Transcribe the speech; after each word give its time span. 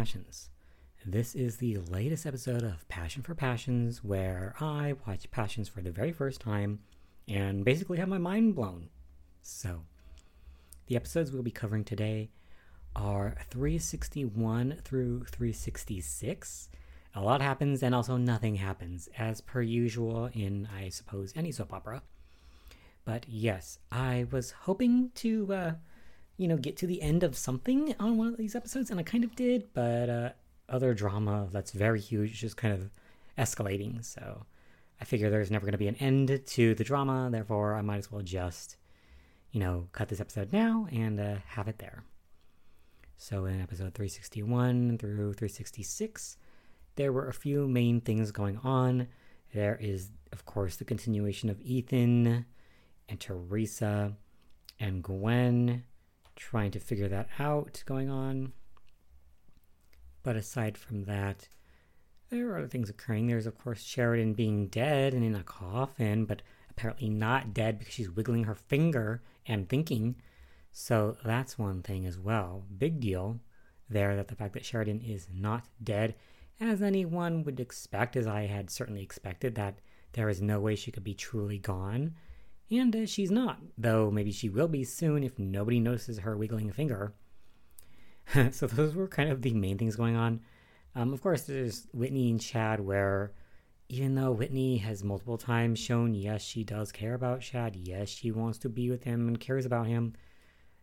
passions. 0.00 0.48
This 1.04 1.34
is 1.34 1.58
the 1.58 1.76
latest 1.76 2.24
episode 2.24 2.62
of 2.62 2.88
Passion 2.88 3.20
for 3.22 3.34
Passions, 3.34 4.02
where 4.02 4.54
I 4.58 4.94
watch 5.06 5.30
Passions 5.30 5.68
for 5.68 5.82
the 5.82 5.90
very 5.90 6.10
first 6.10 6.40
time 6.40 6.78
and 7.28 7.66
basically 7.66 7.98
have 7.98 8.08
my 8.08 8.16
mind 8.16 8.54
blown. 8.54 8.88
So, 9.42 9.82
the 10.86 10.96
episodes 10.96 11.32
we'll 11.32 11.42
be 11.42 11.50
covering 11.50 11.84
today 11.84 12.30
are 12.96 13.36
361 13.50 14.80
through 14.82 15.24
366. 15.24 16.70
A 17.14 17.20
lot 17.20 17.42
happens 17.42 17.82
and 17.82 17.94
also 17.94 18.16
nothing 18.16 18.54
happens, 18.54 19.10
as 19.18 19.42
per 19.42 19.60
usual 19.60 20.30
in, 20.32 20.66
I 20.74 20.88
suppose, 20.88 21.34
any 21.36 21.52
soap 21.52 21.74
opera. 21.74 22.02
But 23.04 23.26
yes, 23.28 23.78
I 23.92 24.26
was 24.32 24.52
hoping 24.62 25.10
to, 25.16 25.52
uh, 25.52 25.72
you 26.40 26.48
know, 26.48 26.56
get 26.56 26.74
to 26.78 26.86
the 26.86 27.02
end 27.02 27.22
of 27.22 27.36
something 27.36 27.94
on 28.00 28.16
one 28.16 28.28
of 28.28 28.38
these 28.38 28.56
episodes, 28.56 28.90
and 28.90 28.98
I 28.98 29.02
kind 29.02 29.24
of 29.24 29.36
did, 29.36 29.74
but 29.74 30.08
uh, 30.08 30.30
other 30.70 30.94
drama 30.94 31.48
that's 31.52 31.70
very 31.70 32.00
huge 32.00 32.40
just 32.40 32.56
kind 32.56 32.72
of 32.72 32.90
escalating. 33.36 34.02
So 34.02 34.46
I 34.98 35.04
figure 35.04 35.28
there's 35.28 35.50
never 35.50 35.66
going 35.66 35.72
to 35.72 35.78
be 35.78 35.86
an 35.88 35.96
end 35.96 36.40
to 36.46 36.74
the 36.74 36.82
drama, 36.82 37.28
therefore, 37.30 37.74
I 37.74 37.82
might 37.82 37.98
as 37.98 38.10
well 38.10 38.22
just, 38.22 38.78
you 39.52 39.60
know, 39.60 39.88
cut 39.92 40.08
this 40.08 40.18
episode 40.18 40.50
now 40.50 40.86
and 40.90 41.20
uh, 41.20 41.34
have 41.44 41.68
it 41.68 41.78
there. 41.78 42.04
So 43.18 43.44
in 43.44 43.60
episode 43.60 43.92
361 43.92 44.96
through 44.96 45.34
366, 45.34 46.38
there 46.96 47.12
were 47.12 47.28
a 47.28 47.34
few 47.34 47.68
main 47.68 48.00
things 48.00 48.32
going 48.32 48.58
on. 48.64 49.08
There 49.52 49.76
is, 49.78 50.08
of 50.32 50.46
course, 50.46 50.76
the 50.76 50.86
continuation 50.86 51.50
of 51.50 51.60
Ethan 51.60 52.46
and 53.10 53.20
Teresa 53.20 54.16
and 54.78 55.02
Gwen 55.02 55.84
trying 56.40 56.70
to 56.70 56.80
figure 56.80 57.08
that 57.08 57.28
out 57.38 57.82
going 57.86 58.08
on. 58.08 58.52
But 60.22 60.36
aside 60.36 60.76
from 60.76 61.04
that, 61.04 61.48
there 62.30 62.48
are 62.50 62.58
other 62.58 62.68
things 62.68 62.88
occurring. 62.88 63.26
There's, 63.26 63.46
of 63.46 63.58
course, 63.58 63.82
Sheridan 63.82 64.34
being 64.34 64.68
dead 64.68 65.12
and 65.12 65.22
in 65.22 65.34
a 65.34 65.42
coffin, 65.42 66.24
but 66.24 66.42
apparently 66.70 67.08
not 67.08 67.52
dead 67.52 67.78
because 67.78 67.92
she's 67.92 68.10
wiggling 68.10 68.44
her 68.44 68.54
finger 68.54 69.22
and 69.46 69.68
thinking. 69.68 70.16
So 70.72 71.16
that's 71.24 71.58
one 71.58 71.82
thing 71.82 72.06
as 72.06 72.18
well. 72.18 72.64
Big 72.78 73.00
deal 73.00 73.40
there 73.88 74.16
that 74.16 74.28
the 74.28 74.36
fact 74.36 74.54
that 74.54 74.64
Sheridan 74.64 75.00
is 75.00 75.28
not 75.32 75.66
dead, 75.82 76.14
as 76.58 76.80
anyone 76.80 77.42
would 77.42 77.60
expect, 77.60 78.16
as 78.16 78.26
I 78.26 78.42
had 78.42 78.70
certainly 78.70 79.02
expected, 79.02 79.56
that 79.56 79.80
there 80.12 80.28
is 80.28 80.40
no 80.40 80.60
way 80.60 80.76
she 80.76 80.92
could 80.92 81.04
be 81.04 81.14
truly 81.14 81.58
gone. 81.58 82.14
And 82.70 82.94
uh, 82.94 83.06
she's 83.06 83.30
not, 83.30 83.58
though 83.76 84.10
maybe 84.10 84.30
she 84.30 84.48
will 84.48 84.68
be 84.68 84.84
soon 84.84 85.24
if 85.24 85.38
nobody 85.38 85.80
notices 85.80 86.20
her 86.20 86.36
wiggling 86.36 86.70
a 86.70 86.72
finger. 86.72 87.14
so 88.52 88.66
those 88.66 88.94
were 88.94 89.08
kind 89.08 89.30
of 89.30 89.42
the 89.42 89.54
main 89.54 89.76
things 89.76 89.96
going 89.96 90.16
on. 90.16 90.40
Um, 90.94 91.12
of 91.12 91.20
course, 91.20 91.42
there's 91.42 91.86
Whitney 91.92 92.30
and 92.30 92.40
Chad, 92.40 92.80
where 92.80 93.32
even 93.88 94.14
though 94.14 94.30
Whitney 94.30 94.78
has 94.78 95.02
multiple 95.02 95.38
times 95.38 95.78
shown, 95.78 96.14
yes, 96.14 96.42
she 96.42 96.62
does 96.62 96.92
care 96.92 97.14
about 97.14 97.40
Chad, 97.40 97.74
yes, 97.74 98.08
she 98.08 98.30
wants 98.30 98.58
to 98.58 98.68
be 98.68 98.88
with 98.88 99.02
him 99.02 99.26
and 99.26 99.40
cares 99.40 99.66
about 99.66 99.86
him, 99.86 100.14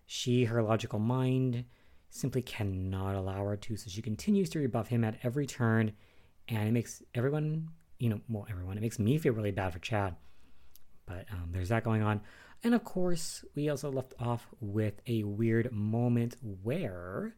she, 0.06 0.46
her 0.46 0.62
logical 0.62 1.00
mind, 1.00 1.66
simply 2.10 2.42
cannot 2.42 3.16
allow 3.16 3.44
her 3.46 3.58
to. 3.58 3.76
So 3.78 3.90
she 3.90 4.02
continues 4.02 4.50
to 4.52 4.60
rebuff 4.60 4.88
him 4.88 5.04
at 5.04 5.20
every 5.24 5.46
turn, 5.46 5.94
and 6.48 6.68
it 6.68 6.72
makes 6.72 7.02
everyone, 7.14 7.70
you 7.98 8.10
know, 8.10 8.20
well, 8.30 8.48
everyone, 8.50 8.78
it 8.78 8.82
makes 8.82 9.00
me 9.00 9.18
feel 9.18 9.34
really 9.34 9.52
bad 9.52 9.74
for 9.74 9.80
Chad. 9.80 10.16
But 11.08 11.26
um, 11.32 11.50
there's 11.52 11.70
that 11.70 11.84
going 11.84 12.04
on. 12.04 12.22
And 12.64 12.76
of 12.76 12.84
course, 12.84 13.44
we 13.56 13.70
also 13.70 13.92
left 13.92 14.14
off 14.20 14.48
with 14.60 15.02
a 15.08 15.24
weird 15.24 15.72
moment 15.72 16.36
where. 16.42 17.36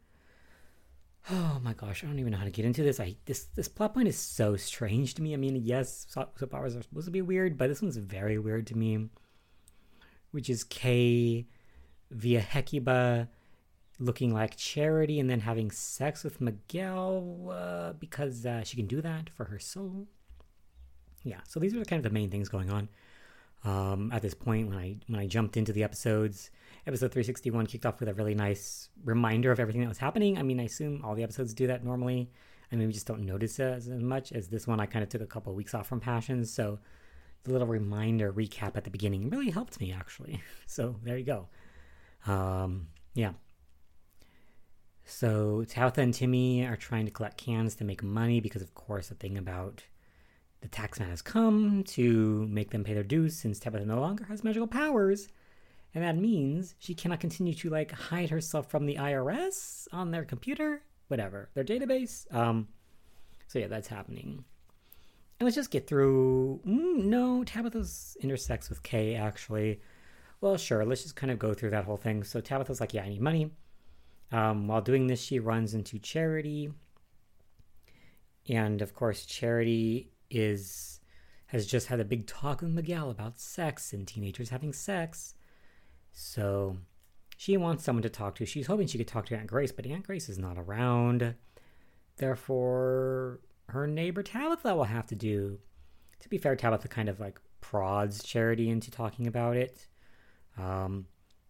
Oh 1.29 1.59
my 1.61 1.73
gosh, 1.73 2.03
I 2.03 2.07
don't 2.07 2.19
even 2.19 2.31
know 2.31 2.37
how 2.37 2.45
to 2.45 2.49
get 2.49 2.65
into 2.65 2.83
this. 2.83 2.99
I 2.99 3.15
this 3.25 3.45
this 3.55 3.67
plot 3.67 3.93
point 3.93 4.07
is 4.07 4.17
so 4.17 4.55
strange 4.55 5.13
to 5.15 5.21
me. 5.21 5.33
I 5.33 5.37
mean, 5.37 5.55
yes, 5.57 6.07
soap 6.09 6.37
operas 6.41 6.75
are 6.75 6.81
supposed 6.81 7.05
to 7.05 7.11
be 7.11 7.21
weird, 7.21 7.57
but 7.57 7.67
this 7.67 7.81
one's 7.81 7.97
very 7.97 8.39
weird 8.39 8.67
to 8.67 8.77
me. 8.77 9.09
Which 10.31 10.49
is 10.49 10.63
Kay 10.63 11.47
via 12.09 12.39
Hecuba 12.39 13.29
looking 13.99 14.33
like 14.33 14.55
Charity 14.55 15.19
and 15.19 15.29
then 15.29 15.41
having 15.41 15.71
sex 15.71 16.23
with 16.23 16.39
Miguel 16.39 17.51
uh, 17.51 17.93
because 17.93 18.45
uh, 18.45 18.63
she 18.63 18.77
can 18.77 18.87
do 18.87 19.01
that 19.01 19.29
for 19.29 19.45
her 19.45 19.59
soul. 19.59 20.07
Yeah, 21.23 21.41
so 21.45 21.59
these 21.59 21.75
are 21.75 21.83
kind 21.83 21.99
of 21.99 22.09
the 22.09 22.17
main 22.17 22.31
things 22.31 22.47
going 22.47 22.69
on. 22.69 22.87
Um, 23.65 24.11
at 24.13 24.21
this 24.21 24.33
point, 24.33 24.69
when 24.69 24.77
I 24.77 24.95
when 25.07 25.19
I 25.19 25.27
jumped 25.27 25.57
into 25.57 25.73
the 25.73 25.83
episodes, 25.83 26.49
episode 26.87 27.11
361 27.11 27.67
kicked 27.67 27.85
off 27.85 27.99
with 27.99 28.09
a 28.09 28.13
really 28.13 28.35
nice 28.35 28.89
reminder 29.03 29.51
of 29.51 29.59
everything 29.59 29.81
that 29.81 29.89
was 29.89 29.97
happening. 29.97 30.37
I 30.37 30.43
mean, 30.43 30.59
I 30.59 30.63
assume 30.63 31.03
all 31.03 31.15
the 31.15 31.23
episodes 31.23 31.53
do 31.53 31.67
that 31.67 31.83
normally. 31.83 32.31
I 32.71 32.75
mean, 32.75 32.87
we 32.87 32.93
just 32.93 33.07
don't 33.07 33.25
notice 33.25 33.59
as, 33.59 33.87
as 33.87 34.01
much 34.01 34.31
as 34.31 34.47
this 34.47 34.67
one. 34.67 34.79
I 34.79 34.85
kind 34.85 35.03
of 35.03 35.09
took 35.09 35.21
a 35.21 35.27
couple 35.27 35.51
of 35.51 35.57
weeks 35.57 35.73
off 35.73 35.87
from 35.87 35.99
Passions, 35.99 36.51
so 36.53 36.79
the 37.43 37.51
little 37.51 37.67
reminder 37.67 38.31
recap 38.31 38.75
at 38.75 38.83
the 38.83 38.89
beginning 38.89 39.29
really 39.29 39.49
helped 39.49 39.79
me 39.79 39.91
actually. 39.91 40.41
So 40.67 40.95
there 41.03 41.17
you 41.17 41.25
go. 41.25 41.47
Um, 42.27 42.87
yeah. 43.15 43.31
So 45.03 45.65
Tabitha 45.67 46.01
and 46.01 46.13
Timmy 46.13 46.65
are 46.65 46.75
trying 46.75 47.05
to 47.05 47.11
collect 47.11 47.37
cans 47.37 47.75
to 47.75 47.83
make 47.83 48.03
money 48.03 48.39
because, 48.39 48.61
of 48.61 48.75
course, 48.75 49.07
the 49.07 49.15
thing 49.15 49.37
about 49.37 49.83
the 50.61 50.67
taxman 50.67 51.09
has 51.09 51.21
come 51.21 51.83
to 51.83 52.47
make 52.49 52.71
them 52.71 52.83
pay 52.83 52.93
their 52.93 53.03
dues 53.03 53.37
since 53.37 53.59
Tabitha 53.59 53.85
no 53.85 53.99
longer 53.99 54.25
has 54.25 54.43
magical 54.43 54.67
powers. 54.67 55.29
And 55.95 56.03
that 56.03 56.17
means 56.17 56.75
she 56.79 56.93
cannot 56.93 57.19
continue 57.19 57.53
to 57.55 57.69
like 57.69 57.91
hide 57.91 58.29
herself 58.29 58.69
from 58.69 58.85
the 58.85 58.95
IRS 58.95 59.87
on 59.91 60.11
their 60.11 60.25
computer, 60.25 60.83
whatever, 61.07 61.49
their 61.53 61.63
database. 61.63 62.31
Um, 62.33 62.67
so 63.47 63.59
yeah, 63.59 63.67
that's 63.67 63.87
happening. 63.87 64.43
And 65.39 65.45
let's 65.47 65.55
just 65.55 65.71
get 65.71 65.87
through. 65.87 66.61
Mm, 66.67 67.05
no, 67.05 67.43
Tabitha's 67.43 68.17
intersects 68.19 68.69
with 68.69 68.83
Kay 68.83 69.15
actually. 69.15 69.79
Well, 70.41 70.57
sure. 70.57 70.85
Let's 70.85 71.03
just 71.03 71.15
kind 71.15 71.31
of 71.31 71.39
go 71.39 71.53
through 71.53 71.71
that 71.71 71.85
whole 71.85 71.97
thing. 71.97 72.23
So 72.23 72.41
Tabitha's 72.41 72.81
like, 72.81 72.93
"Yeah, 72.93 73.03
I 73.03 73.09
need 73.09 73.21
money." 73.21 73.51
Um, 74.31 74.67
while 74.67 74.81
doing 74.81 75.07
this, 75.07 75.21
she 75.21 75.39
runs 75.39 75.73
into 75.73 75.97
Charity, 75.97 76.71
and 78.47 78.81
of 78.81 78.93
course, 78.93 79.25
Charity 79.25 80.11
is 80.29 80.99
has 81.47 81.65
just 81.65 81.87
had 81.87 81.99
a 81.99 82.05
big 82.05 82.27
talk 82.27 82.61
with 82.61 82.69
Miguel 82.69 83.09
about 83.09 83.39
sex 83.39 83.91
and 83.91 84.07
teenagers 84.07 84.49
having 84.49 84.71
sex. 84.71 85.33
So 86.11 86.77
she 87.37 87.57
wants 87.57 87.83
someone 87.83 88.03
to 88.03 88.09
talk 88.09 88.35
to. 88.35 88.45
She's 88.45 88.67
hoping 88.67 88.85
she 88.85 88.99
could 88.99 89.07
talk 89.07 89.25
to 89.27 89.35
Aunt 89.35 89.47
Grace, 89.47 89.71
but 89.71 89.87
Aunt 89.87 90.05
Grace 90.05 90.29
is 90.29 90.37
not 90.37 90.59
around. 90.59 91.33
Therefore, 92.17 93.39
her 93.69 93.87
neighbor 93.87 94.21
Tabitha 94.21 94.75
will 94.75 94.83
have 94.83 95.07
to 95.07 95.15
do. 95.15 95.57
To 96.19 96.29
be 96.29 96.37
fair, 96.37 96.55
Tabitha 96.55 96.87
kind 96.87 97.09
of 97.09 97.19
like 97.19 97.39
prods 97.61 98.21
Charity 98.21 98.69
into 98.69 98.91
talking 98.91 99.25
about 99.25 99.57
it. 99.57 99.87
Um, 100.57 101.07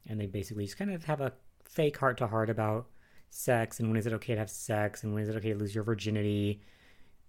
and 0.07 0.19
they 0.19 0.27
basically 0.27 0.65
just 0.65 0.77
kind 0.77 0.91
of 0.91 1.03
have 1.05 1.19
a 1.19 1.33
fake 1.65 1.97
heart 1.97 2.17
to 2.19 2.27
heart 2.27 2.49
about 2.49 2.87
sex 3.29 3.79
and 3.79 3.89
when 3.89 3.97
is 3.97 4.07
it 4.07 4.13
okay 4.13 4.33
to 4.33 4.39
have 4.39 4.49
sex 4.49 5.03
and 5.03 5.13
when 5.13 5.21
is 5.21 5.29
it 5.29 5.35
okay 5.35 5.53
to 5.53 5.59
lose 5.59 5.75
your 5.75 5.83
virginity 5.83 6.61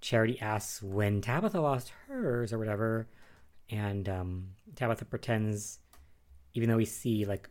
Charity 0.00 0.40
asks 0.40 0.82
when 0.82 1.20
Tabitha 1.20 1.60
lost 1.60 1.92
hers 2.08 2.52
or 2.52 2.58
whatever, 2.58 3.08
and 3.68 4.08
um, 4.08 4.48
Tabitha 4.74 5.04
pretends, 5.04 5.78
even 6.54 6.68
though 6.68 6.76
we 6.76 6.84
see 6.84 7.24
like 7.24 7.48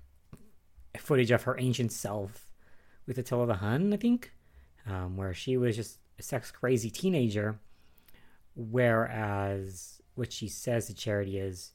footage 0.97 1.31
of 1.31 1.44
her 1.44 1.59
ancient 1.59 1.91
self 1.91 2.51
with 3.06 3.18
Attila 3.18 3.47
the 3.47 3.56
Hun, 3.56 3.94
I 3.94 3.97
think, 3.97 4.31
um, 4.88 5.18
where 5.18 5.33
she 5.33 5.57
was 5.57 5.75
just 5.75 6.00
a 6.18 6.24
sex 6.24 6.51
crazy 6.51 6.89
teenager, 6.89 7.59
whereas 8.56 10.01
what 10.15 10.33
she 10.33 10.47
says 10.47 10.88
to 10.88 10.94
Charity 10.94 11.38
is 11.38 11.74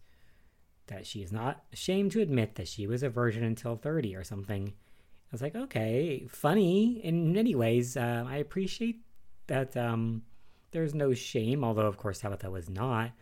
that 0.87 1.07
she 1.07 1.23
is 1.23 1.33
not 1.33 1.65
ashamed 1.73 2.13
to 2.13 2.21
admit 2.21 2.57
that 2.57 2.69
she 2.69 2.87
was 2.87 3.03
a 3.03 3.09
virgin 3.09 3.43
until 3.43 3.77
30 3.77 4.15
or 4.17 4.25
something. 4.25 4.69
I 4.69 5.29
was 5.33 5.41
like, 5.41 5.57
okay, 5.57 6.27
funny 6.29 7.01
in 7.03 7.33
many 7.33 7.55
ways. 7.55 7.97
Uh, 7.97 8.25
I 8.29 8.37
appreciate 8.37 9.01
that 9.47 9.77
um, 9.77 10.23
there's 10.75 10.93
no 10.93 11.15
shame, 11.15 11.65
although 11.65 11.87
of 11.87 11.97
course 11.97 12.19
Tabitha 12.19 12.51
was 12.51 12.69
not, 12.69 13.13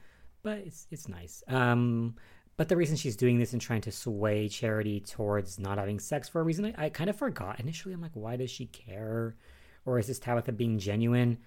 but 0.42 0.58
it's 0.58 0.86
it's 0.90 1.06
nice. 1.06 1.44
Um, 1.46 2.16
but 2.56 2.68
the 2.68 2.76
reason 2.76 2.96
she's 2.96 3.14
doing 3.16 3.38
this 3.38 3.52
and 3.52 3.60
trying 3.60 3.82
to 3.82 3.92
sway 3.92 4.48
Charity 4.48 5.00
towards 5.00 5.58
not 5.58 5.78
having 5.78 6.00
sex 6.00 6.28
for 6.28 6.40
a 6.40 6.44
reason 6.44 6.64
I, 6.64 6.86
I 6.86 6.88
kind 6.88 7.10
of 7.10 7.16
forgot 7.16 7.60
initially. 7.60 7.94
I'm 7.94 8.00
like, 8.00 8.12
why 8.14 8.36
does 8.36 8.50
she 8.50 8.66
care? 8.66 9.36
Or 9.84 9.98
is 9.98 10.06
this 10.06 10.18
Tabitha 10.18 10.52
being 10.52 10.78
genuine? 10.78 11.38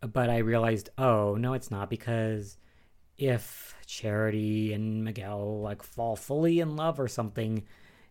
But 0.00 0.30
I 0.30 0.38
realized, 0.38 0.90
oh 0.98 1.34
no, 1.34 1.54
it's 1.54 1.70
not 1.70 1.90
because 1.90 2.56
if 3.18 3.74
Charity 3.86 4.72
and 4.72 5.04
Miguel 5.04 5.60
like 5.60 5.82
fall 5.82 6.14
fully 6.14 6.60
in 6.60 6.76
love 6.76 7.00
or 7.00 7.08
something, 7.08 7.64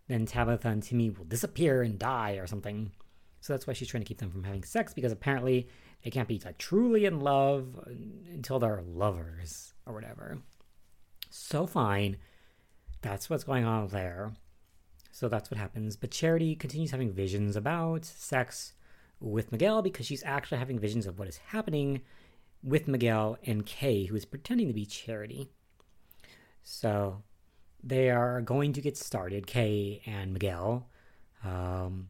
then 0.08 0.26
Tabitha 0.26 0.68
and 0.68 0.82
Timmy 0.82 1.08
will 1.08 1.24
disappear 1.24 1.82
and 1.82 1.98
die 1.98 2.32
or 2.32 2.46
something. 2.46 2.92
So 3.40 3.54
that's 3.54 3.66
why 3.66 3.72
she's 3.72 3.88
trying 3.88 4.02
to 4.02 4.08
keep 4.08 4.18
them 4.18 4.30
from 4.30 4.44
having 4.44 4.64
sex 4.64 4.92
because 4.92 5.12
apparently 5.12 5.68
they 6.04 6.10
can't 6.10 6.28
be 6.28 6.40
like 6.44 6.58
truly 6.58 7.06
in 7.06 7.20
love 7.20 7.80
until 8.32 8.58
they're 8.58 8.82
lovers 8.82 9.72
or 9.86 9.94
whatever. 9.94 10.38
So 11.30 11.66
fine. 11.66 12.18
That's 13.00 13.28
what's 13.28 13.44
going 13.44 13.64
on 13.64 13.88
there. 13.88 14.32
So 15.10 15.28
that's 15.28 15.50
what 15.50 15.58
happens. 15.58 15.96
But 15.96 16.10
Charity 16.10 16.54
continues 16.56 16.90
having 16.90 17.12
visions 17.12 17.56
about 17.56 18.04
sex 18.04 18.74
with 19.18 19.50
Miguel 19.50 19.80
because 19.80 20.06
she's 20.06 20.22
actually 20.24 20.58
having 20.58 20.78
visions 20.78 21.06
of 21.06 21.18
what 21.18 21.28
is 21.28 21.38
happening 21.38 22.02
with 22.62 22.86
Miguel 22.86 23.38
and 23.44 23.64
Kay, 23.64 24.04
who 24.04 24.16
is 24.16 24.24
pretending 24.24 24.68
to 24.68 24.74
be 24.74 24.84
Charity. 24.84 25.48
So 26.62 27.22
they 27.82 28.10
are 28.10 28.40
going 28.42 28.72
to 28.74 28.80
get 28.80 28.96
started, 28.96 29.46
Kay 29.46 30.02
and 30.04 30.32
Miguel. 30.32 30.88
Um, 31.42 32.08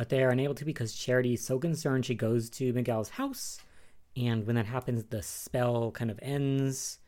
but 0.00 0.08
they 0.08 0.24
are 0.24 0.30
unable 0.30 0.54
to 0.54 0.64
because 0.64 0.94
Charity 0.94 1.34
is 1.34 1.44
so 1.44 1.58
concerned 1.58 2.06
she 2.06 2.14
goes 2.14 2.48
to 2.48 2.72
Miguel's 2.72 3.10
house. 3.10 3.60
And 4.16 4.46
when 4.46 4.56
that 4.56 4.64
happens, 4.64 5.04
the 5.04 5.22
spell 5.22 5.90
kind 5.90 6.10
of 6.10 6.18
ends. 6.22 7.00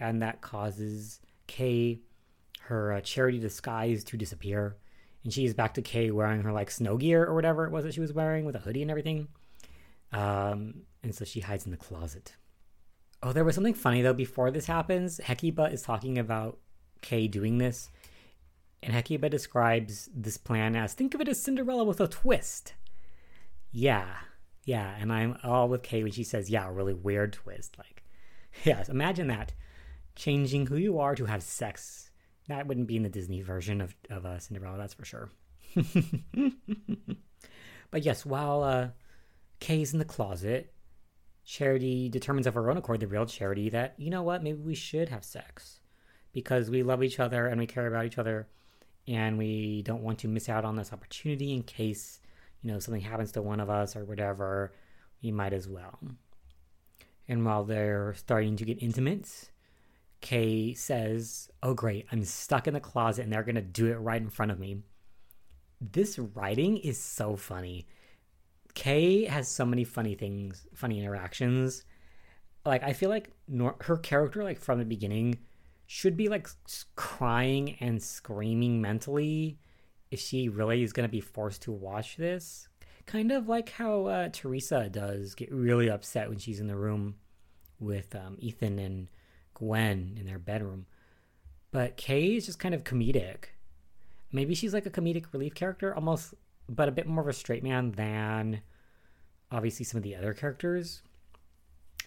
And 0.00 0.20
that 0.22 0.40
causes 0.40 1.20
Kay 1.46 2.00
her 2.62 2.94
uh, 2.94 3.00
charity 3.00 3.38
disguise 3.38 4.02
to 4.02 4.16
disappear. 4.16 4.76
And 5.22 5.32
she's 5.32 5.54
back 5.54 5.74
to 5.74 5.82
Kay 5.82 6.10
wearing 6.10 6.42
her 6.42 6.50
like 6.50 6.68
snow 6.72 6.96
gear 6.96 7.24
or 7.24 7.32
whatever 7.32 7.64
it 7.64 7.70
was 7.70 7.84
that 7.84 7.94
she 7.94 8.00
was 8.00 8.12
wearing 8.12 8.44
with 8.44 8.56
a 8.56 8.58
hoodie 8.58 8.82
and 8.82 8.90
everything. 8.90 9.28
Um, 10.12 10.82
and 11.04 11.14
so 11.14 11.24
she 11.24 11.38
hides 11.38 11.64
in 11.64 11.70
the 11.70 11.76
closet. 11.76 12.34
Oh, 13.22 13.32
there 13.32 13.44
was 13.44 13.54
something 13.54 13.72
funny 13.72 14.02
though 14.02 14.12
before 14.12 14.50
this 14.50 14.66
happens. 14.66 15.20
Hecuba 15.22 15.66
is 15.66 15.82
talking 15.82 16.18
about 16.18 16.58
Kay 17.02 17.28
doing 17.28 17.58
this, 17.58 17.88
and 18.82 18.92
Hecuba 18.92 19.28
describes 19.28 20.08
this 20.14 20.36
plan 20.36 20.76
as 20.76 20.94
think 20.94 21.14
of 21.14 21.20
it 21.20 21.28
as 21.28 21.42
Cinderella 21.42 21.84
with 21.84 22.00
a 22.00 22.08
twist. 22.08 22.74
Yeah, 23.72 24.08
yeah, 24.64 24.94
and 24.98 25.12
I'm 25.12 25.38
all 25.42 25.68
with 25.68 25.82
Kay 25.82 26.02
when 26.02 26.12
she 26.12 26.24
says, 26.24 26.50
yeah, 26.50 26.68
a 26.68 26.72
really 26.72 26.94
weird 26.94 27.32
twist. 27.32 27.76
Like, 27.78 28.04
yes, 28.64 28.88
imagine 28.88 29.28
that. 29.28 29.52
Changing 30.14 30.66
who 30.66 30.76
you 30.76 30.98
are 30.98 31.14
to 31.14 31.26
have 31.26 31.42
sex 31.42 32.06
that 32.48 32.66
wouldn't 32.66 32.86
be 32.86 32.96
in 32.96 33.02
the 33.02 33.08
Disney 33.08 33.42
version 33.42 33.80
of, 33.80 33.94
of 34.10 34.24
uh, 34.24 34.38
Cinderella, 34.38 34.78
that's 34.78 34.94
for 34.94 35.04
sure. 35.04 35.30
but 37.90 38.04
yes, 38.04 38.24
while 38.24 38.62
uh, 38.62 38.88
Kay's 39.60 39.92
in 39.92 39.98
the 39.98 40.04
closet, 40.04 40.72
Charity 41.44 42.08
determines 42.08 42.46
of 42.46 42.54
her 42.54 42.70
own 42.70 42.76
accord, 42.76 43.00
the 43.00 43.08
real 43.08 43.26
Charity, 43.26 43.68
that, 43.70 43.94
you 43.98 44.10
know 44.10 44.22
what, 44.22 44.42
maybe 44.42 44.60
we 44.60 44.74
should 44.74 45.08
have 45.08 45.24
sex 45.24 45.80
because 46.32 46.70
we 46.70 46.82
love 46.82 47.02
each 47.02 47.18
other 47.18 47.46
and 47.46 47.58
we 47.58 47.66
care 47.66 47.86
about 47.86 48.06
each 48.06 48.18
other 48.18 48.48
and 49.08 49.38
we 49.38 49.82
don't 49.82 50.02
want 50.02 50.18
to 50.20 50.28
miss 50.28 50.48
out 50.48 50.64
on 50.64 50.76
this 50.76 50.92
opportunity 50.92 51.52
in 51.52 51.62
case, 51.62 52.20
you 52.62 52.72
know, 52.72 52.78
something 52.78 53.02
happens 53.02 53.32
to 53.32 53.42
one 53.42 53.60
of 53.60 53.70
us 53.70 53.96
or 53.96 54.04
whatever, 54.04 54.72
we 55.22 55.30
might 55.30 55.52
as 55.52 55.68
well. 55.68 55.98
And 57.28 57.44
while 57.44 57.64
they're 57.64 58.14
starting 58.16 58.56
to 58.56 58.64
get 58.64 58.82
intimate, 58.82 59.50
Kay 60.20 60.74
says, 60.74 61.50
Oh, 61.62 61.74
great, 61.74 62.06
I'm 62.10 62.24
stuck 62.24 62.66
in 62.66 62.74
the 62.74 62.80
closet 62.80 63.22
and 63.22 63.32
they're 63.32 63.42
to 63.44 63.60
do 63.60 63.86
it 63.86 63.96
right 63.96 64.20
in 64.20 64.30
front 64.30 64.52
of 64.52 64.58
me. 64.58 64.82
This 65.80 66.18
writing 66.18 66.78
is 66.78 66.98
so 66.98 67.36
funny. 67.36 67.86
Kay 68.74 69.24
has 69.24 69.48
so 69.48 69.64
many 69.64 69.84
funny 69.84 70.14
things, 70.14 70.66
funny 70.74 70.98
interactions. 70.98 71.84
Like, 72.64 72.82
I 72.82 72.92
feel 72.92 73.10
like 73.10 73.30
nor- 73.46 73.76
her 73.82 73.96
character, 73.96 74.42
like, 74.42 74.58
from 74.58 74.78
the 74.78 74.84
beginning, 74.84 75.38
should 75.86 76.16
be 76.16 76.28
like 76.28 76.48
crying 76.96 77.76
and 77.80 78.02
screaming 78.02 78.80
mentally 78.80 79.58
if 80.10 80.20
she 80.20 80.48
really 80.48 80.82
is 80.82 80.92
going 80.92 81.08
to 81.08 81.12
be 81.12 81.20
forced 81.20 81.62
to 81.62 81.72
watch 81.72 82.16
this. 82.16 82.68
Kind 83.06 83.30
of 83.30 83.48
like 83.48 83.70
how 83.70 84.06
uh, 84.06 84.28
Teresa 84.32 84.88
does 84.88 85.34
get 85.34 85.52
really 85.52 85.88
upset 85.88 86.28
when 86.28 86.38
she's 86.38 86.58
in 86.58 86.66
the 86.66 86.76
room 86.76 87.14
with 87.78 88.14
um, 88.16 88.36
Ethan 88.40 88.78
and 88.78 89.08
Gwen 89.54 90.16
in 90.18 90.26
their 90.26 90.38
bedroom. 90.38 90.86
But 91.70 91.96
Kay 91.96 92.36
is 92.36 92.46
just 92.46 92.58
kind 92.58 92.74
of 92.74 92.84
comedic. 92.84 93.46
Maybe 94.32 94.54
she's 94.54 94.74
like 94.74 94.86
a 94.86 94.90
comedic 94.90 95.32
relief 95.32 95.54
character, 95.54 95.94
almost, 95.94 96.34
but 96.68 96.88
a 96.88 96.92
bit 96.92 97.06
more 97.06 97.22
of 97.22 97.28
a 97.28 97.32
straight 97.32 97.62
man 97.62 97.92
than 97.92 98.60
obviously 99.52 99.84
some 99.84 99.98
of 99.98 100.02
the 100.02 100.16
other 100.16 100.34
characters. 100.34 101.02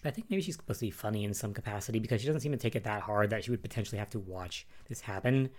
I 0.06 0.12
think 0.12 0.30
maybe 0.30 0.42
she's 0.42 0.56
supposed 0.56 0.80
to 0.80 0.86
be 0.86 0.92
funny 0.92 1.24
in 1.24 1.34
some 1.34 1.54
capacity 1.54 2.00
because 2.00 2.22
she 2.22 2.28
doesn't 2.28 2.42
seem 2.42 2.52
to 2.52 2.58
take 2.58 2.76
it 2.76 2.84
that 2.86 3.02
hard 3.02 3.30
that 3.32 3.44
she 3.44 3.52
would 3.52 3.62
potentially 3.62 4.00
have 4.00 4.10
to 4.12 4.20
watch 4.20 4.66
this 4.88 5.02
happen. 5.02 5.50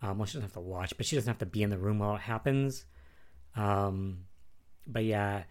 Um, 0.00 0.18
well, 0.18 0.26
she 0.26 0.34
doesn't 0.34 0.42
have 0.42 0.52
to 0.52 0.60
watch, 0.60 0.96
but 0.96 1.06
she 1.06 1.16
doesn't 1.16 1.30
have 1.30 1.38
to 1.38 1.46
be 1.46 1.62
in 1.62 1.70
the 1.70 1.78
room 1.78 1.98
while 1.98 2.16
it 2.16 2.20
happens. 2.20 2.84
Um, 3.56 4.24
but 4.86 5.04
yeah, 5.04 5.44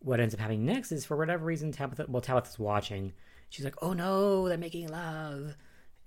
what 0.00 0.20
ends 0.20 0.34
up 0.34 0.40
happening 0.40 0.64
next 0.64 0.92
is 0.92 1.04
for 1.04 1.16
whatever 1.16 1.44
reason, 1.44 1.72
Tabitha, 1.72 2.06
well, 2.08 2.22
Tabitha's 2.22 2.58
watching, 2.58 3.12
she's 3.48 3.64
like, 3.64 3.76
"Oh 3.82 3.92
no, 3.92 4.48
they're 4.48 4.58
making 4.58 4.88
love," 4.88 5.56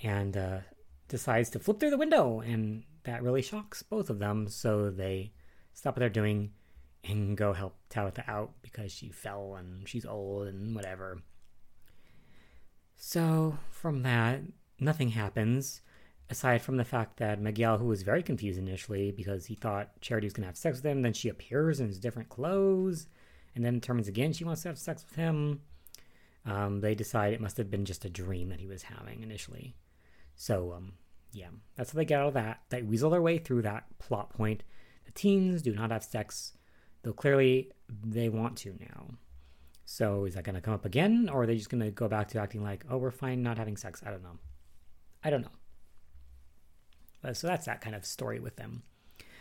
and 0.01 0.35
uh, 0.35 0.59
decides 1.07 1.49
to 1.51 1.59
flip 1.59 1.79
through 1.79 1.91
the 1.91 1.97
window, 1.97 2.41
and 2.41 2.83
that 3.03 3.23
really 3.23 3.41
shocks 3.41 3.83
both 3.83 4.09
of 4.09 4.19
them. 4.19 4.47
So 4.47 4.89
they 4.89 5.31
stop 5.73 5.95
what 5.95 5.99
they're 5.99 6.09
doing 6.09 6.51
and 7.03 7.37
go 7.37 7.53
help 7.53 7.75
Tabitha 7.89 8.23
out 8.27 8.51
because 8.61 8.91
she 8.91 9.09
fell 9.09 9.55
and 9.55 9.87
she's 9.87 10.05
old 10.05 10.47
and 10.47 10.75
whatever. 10.75 11.21
So 12.95 13.57
from 13.69 14.03
that, 14.03 14.41
nothing 14.79 15.09
happens 15.09 15.81
aside 16.29 16.61
from 16.61 16.77
the 16.77 16.85
fact 16.85 17.17
that 17.17 17.39
Miguel, 17.39 17.77
who 17.77 17.85
was 17.85 18.01
very 18.01 18.23
confused 18.23 18.57
initially 18.57 19.11
because 19.11 19.45
he 19.45 19.55
thought 19.55 20.01
Charity 20.01 20.25
was 20.25 20.33
going 20.33 20.41
to 20.43 20.47
have 20.47 20.57
sex 20.57 20.77
with 20.77 20.85
him, 20.85 21.01
then 21.03 21.13
she 21.13 21.29
appears 21.29 21.79
in 21.79 21.87
his 21.87 21.99
different 21.99 22.29
clothes 22.29 23.07
and 23.53 23.63
then 23.63 23.75
determines 23.75 24.07
again 24.07 24.33
she 24.33 24.43
wants 24.43 24.63
to 24.63 24.69
have 24.69 24.79
sex 24.79 25.05
with 25.07 25.15
him 25.15 25.61
um, 26.45 26.81
they 26.81 26.95
decide 26.95 27.33
it 27.33 27.41
must 27.41 27.57
have 27.57 27.71
been 27.71 27.85
just 27.85 28.05
a 28.05 28.09
dream 28.09 28.49
that 28.49 28.59
he 28.59 28.67
was 28.67 28.83
having 28.83 29.23
initially. 29.23 29.75
So, 30.35 30.73
um, 30.73 30.93
yeah, 31.31 31.47
that's 31.75 31.91
how 31.91 31.97
they 31.97 32.05
get 32.05 32.21
out 32.21 32.29
of 32.29 32.33
that. 32.35 32.61
They 32.69 32.83
weasel 32.83 33.09
their 33.09 33.21
way 33.21 33.39
through 33.39 33.63
that 33.63 33.85
plot 33.97 34.29
point. 34.29 34.63
The 35.05 35.11
teens 35.11 35.61
do 35.61 35.73
not 35.73 35.91
have 35.91 36.03
sex, 36.03 36.55
though 37.01 37.13
clearly 37.13 37.71
they 37.89 38.29
want 38.29 38.57
to 38.57 38.75
now. 38.79 39.15
So, 39.85 40.25
is 40.25 40.33
that 40.33 40.43
going 40.43 40.55
to 40.55 40.61
come 40.61 40.73
up 40.73 40.85
again, 40.85 41.29
or 41.31 41.43
are 41.43 41.45
they 41.45 41.55
just 41.55 41.69
going 41.69 41.83
to 41.83 41.91
go 41.91 42.07
back 42.07 42.27
to 42.29 42.39
acting 42.39 42.63
like, 42.63 42.83
oh, 42.89 42.97
we're 42.97 43.11
fine 43.11 43.43
not 43.43 43.57
having 43.57 43.77
sex? 43.77 44.01
I 44.05 44.09
don't 44.09 44.23
know. 44.23 44.39
I 45.23 45.29
don't 45.29 45.41
know. 45.41 45.47
But, 47.21 47.37
so 47.37 47.47
that's 47.47 47.65
that 47.67 47.81
kind 47.81 47.95
of 47.95 48.05
story 48.05 48.39
with 48.39 48.55
them. 48.55 48.83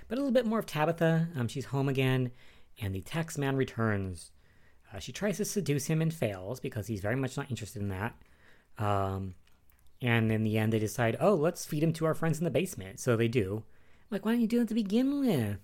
But 0.07 0.19
a 0.19 0.21
little 0.21 0.33
bit 0.33 0.47
more 0.47 0.59
of 0.59 0.67
Tabitha. 0.67 1.29
Um, 1.35 1.49
she's 1.49 1.67
home 1.67 1.89
again, 1.89 2.31
and 2.81 2.95
the 2.95 3.01
tax 3.01 3.39
man 3.39 3.57
returns 3.57 4.33
uh, 4.95 4.99
she 4.99 5.13
tries 5.13 5.39
to 5.39 5.45
seduce 5.45 5.87
him 5.87 6.01
and 6.01 6.13
fails 6.13 6.61
because 6.61 6.87
he's 6.87 7.01
very 7.01 7.17
much 7.17 7.37
not 7.37 7.51
interested 7.51 7.83
in 7.83 7.89
that. 7.89 8.15
Um, 8.79 9.35
and 10.01 10.31
in 10.31 10.45
the 10.45 10.59
end, 10.59 10.73
they 10.73 10.79
decide, 10.79 11.17
oh, 11.21 11.35
let's 11.35 11.65
feed 11.65 11.83
him 11.83 11.93
to 11.95 12.05
our 12.05 12.15
friends 12.15 12.39
in 12.39 12.45
the 12.45 12.51
basement. 12.51 13.01
So 13.01 13.17
they 13.17 13.29
do. 13.29 13.65
I'm 13.65 14.07
like, 14.11 14.25
why 14.25 14.33
don't 14.33 14.41
you 14.41 14.47
do 14.47 14.61
it 14.61 14.69
to 14.69 14.75
begin 14.75 15.21
with? 15.21 15.59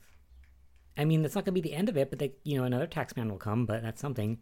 I 0.96 1.04
mean, 1.04 1.22
that's 1.22 1.34
not 1.34 1.44
going 1.44 1.54
to 1.54 1.60
be 1.60 1.68
the 1.68 1.76
end 1.76 1.88
of 1.88 1.96
it, 1.96 2.10
but 2.10 2.18
they, 2.18 2.32
you 2.42 2.58
know, 2.58 2.64
another 2.64 2.86
taxman 2.86 3.30
will 3.30 3.38
come, 3.38 3.66
but 3.66 3.82
that's 3.82 4.00
something. 4.00 4.38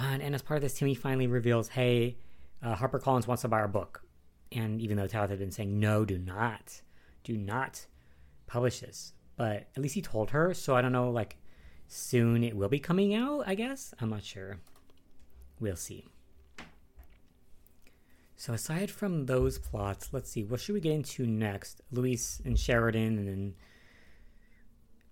Uh, 0.00 0.04
and, 0.12 0.22
and, 0.22 0.34
as 0.34 0.40
part 0.40 0.56
of 0.56 0.62
this, 0.62 0.78
Timmy 0.78 0.94
finally 0.94 1.26
reveals, 1.26 1.68
hey, 1.68 2.16
uh, 2.62 2.74
Harper 2.74 2.98
Collins 2.98 3.26
wants 3.26 3.42
to 3.42 3.48
buy 3.48 3.58
our 3.58 3.68
book. 3.68 4.02
And 4.50 4.80
even 4.80 4.96
though 4.96 5.06
Tabitha 5.06 5.32
had 5.32 5.38
been 5.38 5.50
saying, 5.50 5.78
no, 5.78 6.04
do 6.04 6.16
not, 6.16 6.80
do 7.22 7.36
not 7.36 7.86
publish 8.46 8.80
this. 8.80 9.12
But 9.36 9.68
at 9.76 9.78
least 9.78 9.94
he 9.94 10.02
told 10.02 10.30
her, 10.30 10.54
so 10.54 10.74
I 10.74 10.80
don't 10.80 10.92
know, 10.92 11.10
like, 11.10 11.36
soon 11.88 12.42
it 12.42 12.56
will 12.56 12.68
be 12.68 12.78
coming 12.78 13.14
out, 13.14 13.44
I 13.46 13.54
guess. 13.54 13.92
I'm 14.00 14.10
not 14.10 14.24
sure. 14.24 14.58
We'll 15.58 15.76
see. 15.76 16.06
So 18.36 18.54
aside 18.54 18.90
from 18.90 19.26
those 19.26 19.58
plots, 19.58 20.08
let's 20.12 20.30
see, 20.30 20.44
what 20.44 20.60
should 20.60 20.74
we 20.74 20.80
get 20.80 20.92
into 20.94 21.26
next? 21.26 21.82
Luis 21.92 22.40
and 22.44 22.58
Sheridan 22.58 23.18
and 23.18 23.28
then 23.28 23.54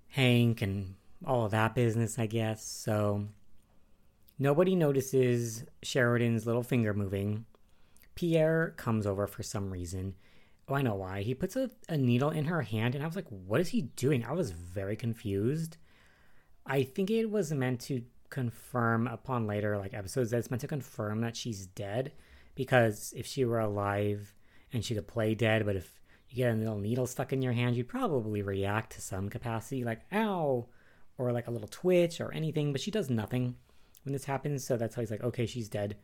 Hank 0.08 0.62
and 0.62 0.94
all 1.26 1.44
of 1.44 1.50
that 1.50 1.74
business, 1.74 2.18
I 2.18 2.24
guess. 2.24 2.64
So 2.64 3.28
nobody 4.38 4.74
notices 4.74 5.64
Sheridan's 5.82 6.46
little 6.46 6.62
finger 6.62 6.94
moving. 6.94 7.44
Pierre 8.14 8.74
comes 8.76 9.06
over 9.06 9.26
for 9.26 9.42
some 9.42 9.70
reason. 9.70 10.14
Oh, 10.68 10.74
I 10.74 10.82
know 10.82 10.96
why. 10.96 11.22
He 11.22 11.34
puts 11.34 11.56
a, 11.56 11.70
a 11.88 11.96
needle 11.96 12.30
in 12.30 12.44
her 12.46 12.62
hand, 12.62 12.94
and 12.94 13.02
I 13.02 13.06
was 13.06 13.16
like, 13.16 13.28
what 13.28 13.60
is 13.60 13.68
he 13.68 13.82
doing? 13.82 14.24
I 14.24 14.32
was 14.32 14.50
very 14.50 14.96
confused. 14.96 15.78
I 16.66 16.82
think 16.82 17.10
it 17.10 17.30
was 17.30 17.52
meant 17.52 17.80
to 17.82 18.02
confirm 18.30 19.06
upon 19.06 19.46
later 19.46 19.78
like 19.78 19.94
episodes 19.94 20.30
that 20.30 20.38
it's 20.38 20.50
meant 20.50 20.60
to 20.60 20.68
confirm 20.68 21.22
that 21.22 21.34
she's 21.34 21.66
dead 21.66 22.12
because 22.54 23.14
if 23.16 23.24
she 23.24 23.44
were 23.44 23.60
alive 23.60 24.34
and 24.72 24.84
she 24.84 24.94
could 24.94 25.06
play 25.06 25.34
dead, 25.34 25.64
but 25.64 25.76
if 25.76 25.98
you 26.28 26.36
get 26.36 26.52
a 26.52 26.56
little 26.56 26.76
needle 26.78 27.06
stuck 27.06 27.32
in 27.32 27.40
your 27.40 27.52
hand, 27.54 27.76
you'd 27.76 27.88
probably 27.88 28.42
react 28.42 28.92
to 28.92 29.00
some 29.00 29.30
capacity, 29.30 29.84
like 29.84 30.02
ow, 30.12 30.66
or 31.16 31.32
like 31.32 31.46
a 31.46 31.50
little 31.50 31.68
twitch 31.68 32.20
or 32.20 32.34
anything. 32.34 32.72
But 32.72 32.80
she 32.82 32.90
does 32.90 33.08
nothing 33.08 33.56
when 34.04 34.12
this 34.12 34.24
happens, 34.24 34.64
so 34.66 34.76
that's 34.76 34.94
how 34.94 35.02
he's 35.02 35.10
like, 35.10 35.22
okay, 35.22 35.46
she's 35.46 35.68
dead. 35.68 35.96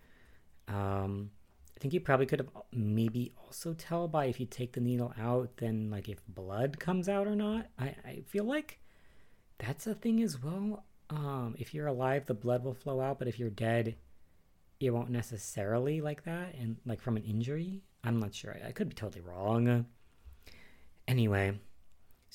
Um, 0.69 1.31
I 1.77 1.81
think 1.81 1.95
you 1.95 2.01
probably 2.01 2.27
could 2.27 2.41
have 2.41 2.51
maybe 2.73 3.33
also 3.45 3.75
tell 3.75 4.09
by 4.09 4.27
if 4.27 4.39
you 4.39 4.47
take 4.47 4.73
the 4.73 4.81
needle 4.81 5.13
out, 5.21 5.57
then 5.57 5.91
like 5.91 6.09
if 6.09 6.19
blood 6.29 6.79
comes 6.79 7.09
out 7.09 7.27
or 7.27 7.37
not. 7.37 7.67
I, 7.79 7.95
I 8.05 8.23
feel 8.27 8.45
like 8.45 8.79
that's 9.59 9.87
a 9.87 9.95
thing 9.95 10.23
as 10.23 10.43
well. 10.43 10.85
Um, 11.11 11.55
if 11.59 11.75
you're 11.75 11.87
alive, 11.87 12.27
the 12.27 12.35
blood 12.35 12.65
will 12.65 12.75
flow 12.75 13.01
out, 13.01 13.19
but 13.19 13.29
if 13.29 13.39
you're 13.39 13.51
dead, 13.51 13.97
it 14.81 14.91
won't 14.91 15.11
necessarily 15.11 16.01
like 16.01 16.25
that, 16.25 16.55
and 16.55 16.77
like 16.87 17.01
from 17.01 17.17
an 17.17 17.25
injury. 17.25 17.83
I'm 18.03 18.21
not 18.21 18.35
sure. 18.35 18.57
I 18.67 18.73
could 18.73 18.89
be 18.89 18.95
totally 18.95 19.23
wrong. 19.23 19.87
Anyway, 21.09 21.59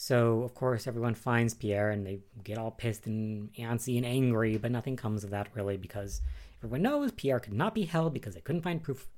So, 0.01 0.44
of 0.44 0.53
course, 0.53 0.88
everyone 0.88 1.13
finds 1.13 1.53
Pierre 1.53 1.89
and 1.89 2.08
they 2.08 2.22
get 2.41 2.58
all 2.58 2.72
pissed 2.72 3.06
and 3.06 3.53
antsy 3.56 3.98
and 3.98 4.06
angry, 4.06 4.56
but 4.56 4.72
nothing 4.72 4.96
comes 4.96 5.25
of 5.25 5.32
that 5.32 5.50
really 5.53 5.75
because 5.75 6.22
everyone 6.60 6.84
knows 6.84 7.12
Pierre 7.12 7.41
could 7.41 7.51
not 7.51 7.75
be 7.75 7.84
held 7.84 8.13
because 8.13 8.34
they 8.34 8.39
couldn't 8.39 8.62
find 8.62 8.82
proof 8.82 9.10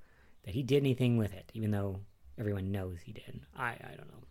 that 0.43 0.55
he 0.55 0.63
did 0.63 0.77
anything 0.77 1.17
with 1.17 1.35
it, 1.35 1.51
even 1.53 1.69
though 1.69 1.99
everyone 2.39 2.71
knows 2.71 2.97
he 3.03 3.11
did. 3.11 3.41
I, 3.55 3.73
I 3.73 3.93
don't 3.95 4.07
know. 4.07 4.23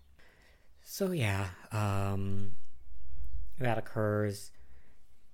So, 0.82 1.12
yeah, 1.12 1.50
um, 1.70 2.50
that 3.60 3.78
occurs, 3.78 4.50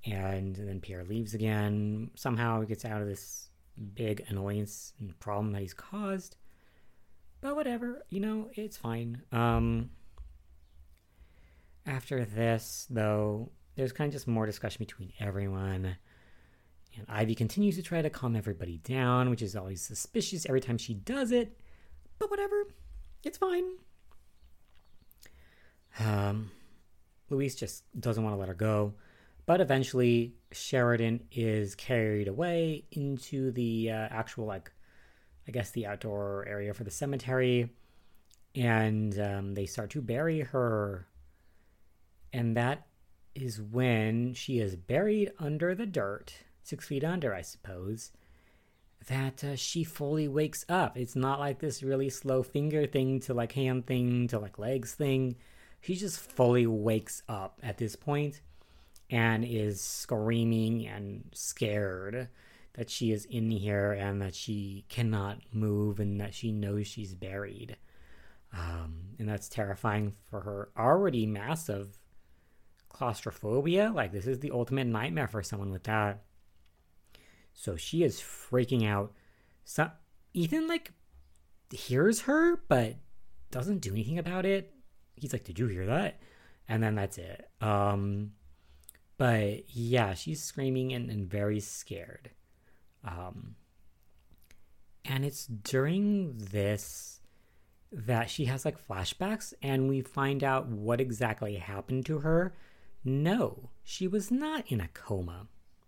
and 0.05 0.55
then 0.55 0.83
Pierre 0.83 1.05
leaves 1.05 1.33
again. 1.33 2.11
Somehow 2.15 2.61
he 2.61 2.67
gets 2.67 2.85
out 2.85 3.01
of 3.01 3.09
this 3.09 3.49
big 3.95 4.23
annoyance 4.29 4.93
and 5.01 5.19
problem 5.19 5.53
that 5.53 5.63
he's 5.63 5.73
caused. 5.73 6.37
But 7.41 7.57
whatever, 7.57 8.03
you 8.11 8.21
know, 8.21 8.51
it's 8.53 8.77
fine. 8.77 9.23
Um, 9.33 9.89
after 11.87 12.25
this, 12.25 12.87
though, 12.91 13.51
there's 13.77 13.93
kind 13.93 14.09
of 14.09 14.13
just 14.13 14.27
more 14.27 14.47
discussion 14.47 14.79
between 14.81 15.13
everyone. 15.21 15.97
And 16.97 17.07
Ivy 17.09 17.35
continues 17.35 17.77
to 17.77 17.83
try 17.83 18.03
to 18.03 18.11
calm 18.11 18.35
everybody 18.35 18.79
down, 18.79 19.31
which 19.31 19.43
is 19.43 19.55
always 19.55 19.83
suspicious 19.83 20.47
every 20.47 20.61
time 20.61 20.79
she 20.79 20.95
does 20.95 21.31
it. 21.31 21.61
But 22.19 22.31
whatever, 22.31 22.65
it's 23.23 23.39
fine. 23.39 23.65
Um, 26.01 26.51
Luis 27.31 27.55
just 27.55 27.85
doesn't 27.99 28.23
want 28.23 28.35
to 28.35 28.39
let 28.39 28.49
her 28.49 28.55
go. 28.55 28.95
But 29.45 29.61
eventually, 29.61 30.35
Sheridan 30.51 31.21
is 31.31 31.75
carried 31.75 32.27
away 32.27 32.85
into 32.91 33.53
the 33.53 33.91
uh, 33.93 34.09
actual, 34.11 34.47
like, 34.47 34.73
I 35.47 35.53
guess, 35.53 35.71
the 35.71 35.87
outdoor 35.87 36.47
area 36.49 36.75
for 36.75 36.83
the 36.83 36.91
cemetery. 36.91 37.71
And 38.57 39.19
um, 39.21 39.55
they 39.55 39.67
start 39.67 39.91
to 39.91 40.03
bury 40.03 40.41
her 40.41 41.07
and 42.37 42.55
that 42.55 42.87
is 43.35 43.63
when 43.63 44.35
she 44.35 44.61
is 44.61 44.77
buried 44.77 45.33
under 45.39 45.75
the 45.75 45.87
dirt, 45.87 46.35
six 46.63 46.87
feet 46.87 47.03
under, 47.03 47.35
I 47.35 47.41
suppose, 47.41 48.13
that 49.07 49.43
uh, 49.43 49.57
she 49.57 49.85
fully 49.85 50.29
wakes 50.29 50.63
up. 50.69 50.99
It's 50.99 51.17
not 51.17 51.41
like 51.41 51.61
this 51.61 51.83
really 51.83 52.11
slow 52.11 52.43
finger 52.43 52.87
thing 52.87 53.21
to 53.21 53.33
like 53.33 53.53
hand 53.53 53.87
thing 53.87 54.29
to 54.29 54.39
like 54.39 54.59
legs 54.59 54.93
thing. 54.93 55.37
She 55.81 55.95
just 55.95 56.21
fully 56.21 56.67
wakes 56.67 57.23
up 57.27 57.59
at 57.63 57.79
this 57.79 57.97
point 57.97 58.43
and 59.09 59.43
is 59.43 59.81
screaming 59.81 60.87
and 60.87 61.25
scared 61.33 62.29
that 62.75 62.91
she 62.91 63.13
is 63.13 63.25
in 63.25 63.51
here 63.51 63.93
and 63.93 64.21
that 64.21 64.35
she 64.35 64.85
cannot 64.91 65.39
move 65.53 66.01
and 66.01 66.21
that 66.21 66.35
she 66.35 66.53
knows 66.53 66.87
she's 66.87 67.15
buried. 67.15 67.79
Um, 68.53 69.15
and 69.19 69.27
that's 69.27 69.49
terrifying 69.49 70.13
for 70.31 70.41
her 70.43 70.69
already 70.77 71.25
massive 71.25 71.97
claustrophobia. 72.97 73.93
Like, 73.95 74.13
this 74.13 74.27
is 74.27 74.41
the 74.41 74.51
ultimate 74.51 74.87
nightmare 74.87 75.29
for 75.29 75.43
someone 75.43 75.71
with 75.71 75.85
that. 75.85 76.23
So 77.53 77.77
she 77.77 78.03
is 78.03 78.21
freaking 78.21 78.87
out. 78.87 79.13
So 79.65 79.91
Ethan, 80.35 80.69
like, 80.69 80.93
hears 81.71 82.23
her, 82.23 82.63
but 82.69 82.97
doesn't 83.51 83.79
do 83.79 83.93
anything 83.93 84.19
about 84.19 84.45
it. 84.45 84.73
He's 85.15 85.33
like, 85.33 85.45
Did 85.45 85.59
you 85.59 85.67
hear 85.67 85.87
that? 85.87 86.21
And 86.69 86.83
then 86.83 86.95
that's 86.95 87.19
it. 87.19 87.49
Um, 87.61 88.33
but 89.19 89.65
yeah, 89.75 90.15
she's 90.15 90.43
screaming 90.43 90.93
and, 90.93 91.11
and 91.11 91.29
very 91.29 91.61
scared. 91.61 92.31
Um, 93.05 93.55
and 95.05 95.25
it's 95.25 95.47
during 95.47 96.37
this 96.39 97.21
that 97.93 98.29
she 98.29 98.47
has 98.47 98.65
like 98.65 98.85
flashbacks, 98.89 99.55
and 99.63 99.89
we 99.89 100.01
find 100.03 100.43
out 100.43 100.67
what 100.67 101.01
exactly 101.01 101.55
happened 101.55 102.05
to 102.07 102.19
her 102.19 102.53
no, 103.07 103.71
she 103.85 104.09
was 104.09 104.31
not 104.31 104.65
in 104.71 104.81
a 104.81 104.89
coma, 104.89 105.47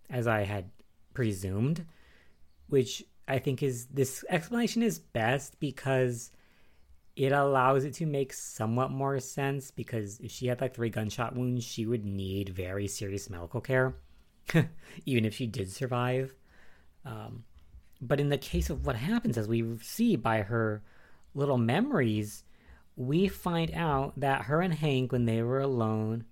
as 0.09 0.27
I 0.27 0.45
had 0.45 0.71
presumed, 1.15 1.85
which 2.69 3.05
I 3.27 3.39
think 3.39 3.63
is 3.63 3.87
this 3.87 4.25
explanation 4.29 4.83
is 4.83 4.99
best 4.99 5.59
because 5.61 6.31
it 7.17 7.33
allows 7.33 7.85
it 7.85 7.95
to 7.95 8.07
make 8.07 8.33
somewhat 8.33 8.93
more 8.93 9.19
sense 9.19 9.73
because 9.73 10.21
if 10.21 10.31
she 10.31 10.47
had 10.47 10.61
like 10.61 10.75
three 10.75 10.91
gunshot 10.91 11.35
wounds, 11.35 11.65
she 11.65 11.85
would 11.85 12.05
need 12.05 12.51
very 12.51 12.87
serious 12.87 13.29
medical 13.29 13.61
care, 13.61 13.97
even 15.05 15.25
if 15.25 15.35
she 15.35 15.49
did 15.49 15.71
survive. 15.71 16.33
Um, 17.05 17.43
but 18.01 18.21
in 18.21 18.29
the 18.29 18.39
case 18.39 18.71
of 18.71 18.87
what 18.87 18.95
happens, 18.95 19.37
as 19.37 19.49
we 19.49 19.65
see 19.83 20.15
by 20.15 20.43
her 20.43 20.83
little 21.35 21.59
memories, 21.59 22.45
we 22.95 23.27
find 23.27 23.73
out 23.75 24.19
that 24.21 24.43
her 24.43 24.61
and 24.61 24.75
Hank, 24.75 25.11
when 25.11 25.25
they 25.25 25.43
were 25.43 25.61
alone, 25.61 26.25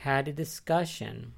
had 0.00 0.28
a 0.28 0.32
discussion 0.32 1.32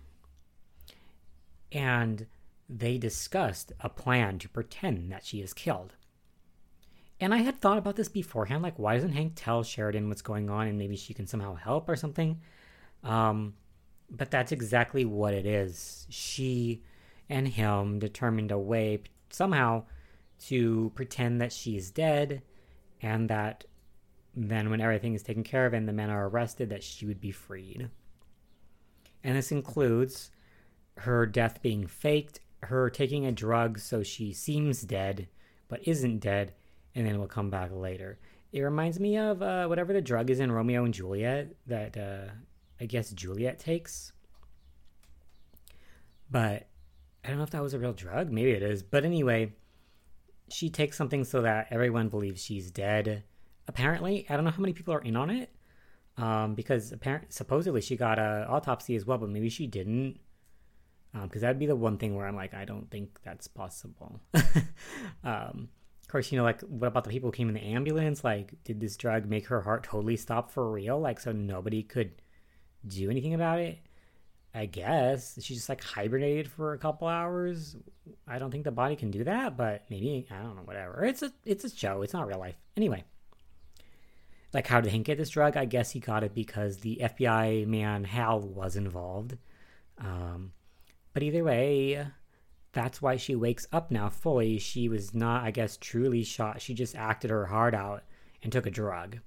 and 1.70 2.26
they 2.68 2.98
discussed 2.98 3.72
a 3.80 3.88
plan 3.88 4.38
to 4.38 4.48
pretend 4.48 5.12
that 5.12 5.24
she 5.24 5.40
is 5.40 5.54
killed. 5.54 5.94
And 7.20 7.32
I 7.32 7.38
had 7.38 7.60
thought 7.60 7.78
about 7.78 7.96
this 7.96 8.08
beforehand, 8.08 8.62
like 8.62 8.78
why 8.78 8.94
doesn't 8.94 9.12
Hank 9.12 9.32
tell 9.36 9.62
Sheridan 9.62 10.08
what's 10.08 10.22
going 10.22 10.50
on 10.50 10.66
and 10.66 10.76
maybe 10.76 10.96
she 10.96 11.14
can 11.14 11.26
somehow 11.26 11.54
help 11.54 11.88
or 11.88 11.96
something? 11.96 12.40
Um, 13.04 13.54
but 14.10 14.30
that's 14.30 14.52
exactly 14.52 15.04
what 15.04 15.34
it 15.34 15.46
is. 15.46 16.06
She 16.10 16.82
and 17.28 17.46
him 17.46 18.00
determined 18.00 18.50
a 18.50 18.58
way 18.58 19.02
somehow 19.30 19.84
to 20.46 20.90
pretend 20.94 21.40
that 21.40 21.52
she's 21.52 21.90
dead 21.90 22.42
and 23.02 23.30
that 23.30 23.64
then 24.34 24.70
when 24.70 24.80
everything 24.80 25.14
is 25.14 25.22
taken 25.22 25.44
care 25.44 25.66
of 25.66 25.74
and 25.74 25.88
the 25.88 25.92
men 25.92 26.10
are 26.10 26.28
arrested 26.28 26.70
that 26.70 26.82
she 26.82 27.06
would 27.06 27.20
be 27.20 27.30
freed 27.30 27.88
and 29.22 29.36
this 29.36 29.52
includes 29.52 30.30
her 30.98 31.26
death 31.26 31.60
being 31.62 31.86
faked, 31.86 32.40
her 32.64 32.90
taking 32.90 33.26
a 33.26 33.32
drug 33.32 33.78
so 33.78 34.02
she 34.02 34.32
seems 34.32 34.82
dead 34.82 35.28
but 35.68 35.86
isn't 35.86 36.20
dead, 36.20 36.54
and 36.94 37.06
then 37.06 37.18
we'll 37.18 37.28
come 37.28 37.50
back 37.50 37.70
later. 37.72 38.18
It 38.52 38.62
reminds 38.62 38.98
me 38.98 39.18
of 39.18 39.42
uh, 39.42 39.66
whatever 39.66 39.92
the 39.92 40.00
drug 40.00 40.30
is 40.30 40.40
in 40.40 40.50
Romeo 40.50 40.84
and 40.84 40.94
Juliet 40.94 41.54
that 41.66 41.96
uh, 41.96 42.32
I 42.80 42.86
guess 42.86 43.10
Juliet 43.10 43.58
takes. 43.58 44.12
But 46.30 46.68
I 47.24 47.28
don't 47.28 47.36
know 47.36 47.44
if 47.44 47.50
that 47.50 47.62
was 47.62 47.74
a 47.74 47.78
real 47.78 47.92
drug. 47.92 48.30
Maybe 48.30 48.52
it 48.52 48.62
is. 48.62 48.82
But 48.82 49.04
anyway, 49.04 49.52
she 50.50 50.70
takes 50.70 50.96
something 50.96 51.24
so 51.24 51.42
that 51.42 51.68
everyone 51.70 52.08
believes 52.08 52.42
she's 52.42 52.70
dead. 52.70 53.24
Apparently, 53.66 54.26
I 54.30 54.34
don't 54.34 54.44
know 54.44 54.50
how 54.50 54.62
many 54.62 54.72
people 54.72 54.94
are 54.94 55.02
in 55.02 55.16
on 55.16 55.28
it 55.28 55.50
um, 56.18 56.54
because 56.54 56.92
apparently 56.92 57.28
supposedly 57.30 57.80
she 57.80 57.96
got 57.96 58.18
a 58.18 58.46
autopsy 58.48 58.96
as 58.96 59.06
well, 59.06 59.18
but 59.18 59.28
maybe 59.28 59.48
she 59.48 59.66
didn't. 59.66 60.18
Because 61.12 61.36
um, 61.36 61.40
that'd 61.40 61.58
be 61.58 61.66
the 61.66 61.76
one 61.76 61.96
thing 61.96 62.14
where 62.14 62.26
I'm 62.26 62.36
like, 62.36 62.52
I 62.52 62.64
don't 62.66 62.90
think 62.90 63.18
that's 63.22 63.48
possible. 63.48 64.20
um, 65.24 65.70
of 66.02 66.08
course, 66.08 66.30
you 66.30 66.38
know, 66.38 66.44
like, 66.44 66.60
what 66.62 66.86
about 66.86 67.04
the 67.04 67.10
people 67.10 67.28
who 67.28 67.32
came 67.32 67.48
in 67.48 67.54
the 67.54 67.62
ambulance? 67.62 68.22
Like, 68.22 68.52
did 68.64 68.78
this 68.80 68.96
drug 68.96 69.26
make 69.26 69.46
her 69.46 69.62
heart 69.62 69.84
totally 69.84 70.16
stop 70.16 70.50
for 70.50 70.70
real? 70.70 71.00
Like, 71.00 71.18
so 71.18 71.32
nobody 71.32 71.82
could 71.82 72.12
do 72.86 73.10
anything 73.10 73.34
about 73.34 73.60
it? 73.60 73.78
I 74.54 74.66
guess 74.66 75.38
she 75.42 75.54
just 75.54 75.68
like 75.68 75.82
hibernated 75.82 76.50
for 76.50 76.72
a 76.72 76.78
couple 76.78 77.06
hours. 77.06 77.76
I 78.26 78.38
don't 78.38 78.50
think 78.50 78.64
the 78.64 78.70
body 78.70 78.96
can 78.96 79.10
do 79.10 79.24
that, 79.24 79.56
but 79.56 79.84
maybe 79.90 80.26
I 80.30 80.42
don't 80.42 80.56
know. 80.56 80.62
Whatever. 80.62 81.04
It's 81.04 81.22
a 81.22 81.32
it's 81.44 81.64
a 81.64 81.70
show. 81.70 82.02
It's 82.02 82.12
not 82.14 82.26
real 82.26 82.38
life. 82.38 82.56
Anyway, 82.76 83.04
like 84.52 84.66
how 84.66 84.80
did 84.80 84.90
Hank 84.90 85.06
get 85.06 85.18
this 85.18 85.30
drug? 85.30 85.56
I 85.56 85.64
guess 85.64 85.90
he 85.90 86.00
got 86.00 86.24
it 86.24 86.34
because 86.34 86.78
the 86.78 87.00
FBI 87.02 87.66
man 87.66 88.04
Hal 88.04 88.40
was 88.40 88.76
involved. 88.76 89.36
Um, 89.98 90.52
but 91.12 91.22
either 91.22 91.44
way, 91.44 92.06
that's 92.72 93.02
why 93.02 93.16
she 93.16 93.34
wakes 93.34 93.66
up 93.72 93.90
now 93.90 94.08
fully. 94.08 94.58
She 94.58 94.88
was 94.88 95.14
not, 95.14 95.44
I 95.44 95.50
guess, 95.50 95.76
truly 95.76 96.22
shot. 96.22 96.60
She 96.60 96.74
just 96.74 96.94
acted 96.94 97.30
her 97.30 97.46
heart 97.46 97.74
out 97.74 98.04
and 98.42 98.52
took 98.52 98.66
a 98.66 98.70
drug. 98.70 99.18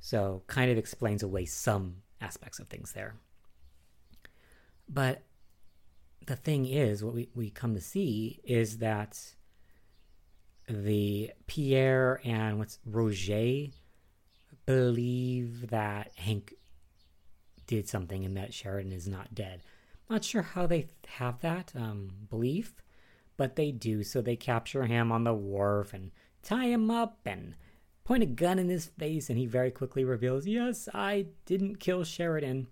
So, 0.00 0.42
kind 0.46 0.70
of 0.70 0.78
explains 0.78 1.22
away 1.22 1.44
some 1.44 1.96
aspects 2.20 2.58
of 2.60 2.68
things 2.68 2.92
there. 2.92 3.16
But 4.88 5.22
the 6.26 6.36
thing 6.36 6.66
is, 6.66 7.02
what 7.02 7.14
we, 7.14 7.28
we 7.34 7.50
come 7.50 7.74
to 7.74 7.80
see 7.80 8.40
is 8.44 8.78
that 8.78 9.34
the 10.68 11.32
Pierre 11.46 12.20
and 12.24 12.58
what's 12.58 12.78
Roger 12.84 13.68
believe 14.68 15.70
that 15.70 16.12
Hank 16.16 16.52
did 17.66 17.88
something 17.88 18.26
and 18.26 18.36
that 18.36 18.52
Sheridan 18.52 18.92
is 18.92 19.08
not 19.08 19.34
dead. 19.34 19.62
Not 20.10 20.24
sure 20.24 20.42
how 20.42 20.66
they 20.66 20.88
have 21.06 21.40
that 21.40 21.72
um, 21.74 22.10
belief, 22.28 22.74
but 23.38 23.56
they 23.56 23.72
do. 23.72 24.02
So 24.02 24.20
they 24.20 24.36
capture 24.36 24.84
him 24.84 25.10
on 25.10 25.24
the 25.24 25.32
wharf 25.32 25.94
and 25.94 26.10
tie 26.42 26.66
him 26.66 26.90
up 26.90 27.20
and 27.24 27.54
point 28.04 28.22
a 28.22 28.26
gun 28.26 28.58
in 28.58 28.68
his 28.68 28.84
face, 28.84 29.30
and 29.30 29.38
he 29.38 29.46
very 29.46 29.70
quickly 29.70 30.04
reveals, 30.04 30.46
Yes, 30.46 30.86
I 30.92 31.28
didn't 31.46 31.80
kill 31.80 32.04
Sheridan. 32.04 32.66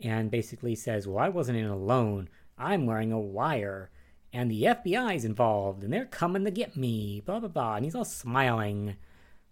And 0.00 0.30
basically 0.30 0.76
says, 0.76 1.08
Well, 1.08 1.18
I 1.18 1.28
wasn't 1.28 1.58
in 1.58 1.66
alone. 1.66 2.28
I'm 2.56 2.86
wearing 2.86 3.10
a 3.10 3.18
wire, 3.18 3.90
and 4.32 4.48
the 4.48 4.62
FBI's 4.62 5.24
involved, 5.24 5.82
and 5.82 5.92
they're 5.92 6.04
coming 6.04 6.44
to 6.44 6.52
get 6.52 6.76
me, 6.76 7.20
blah, 7.26 7.40
blah, 7.40 7.48
blah. 7.48 7.74
And 7.74 7.84
he's 7.84 7.96
all 7.96 8.04
smiling. 8.04 8.94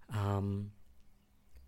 Um, 0.08 0.70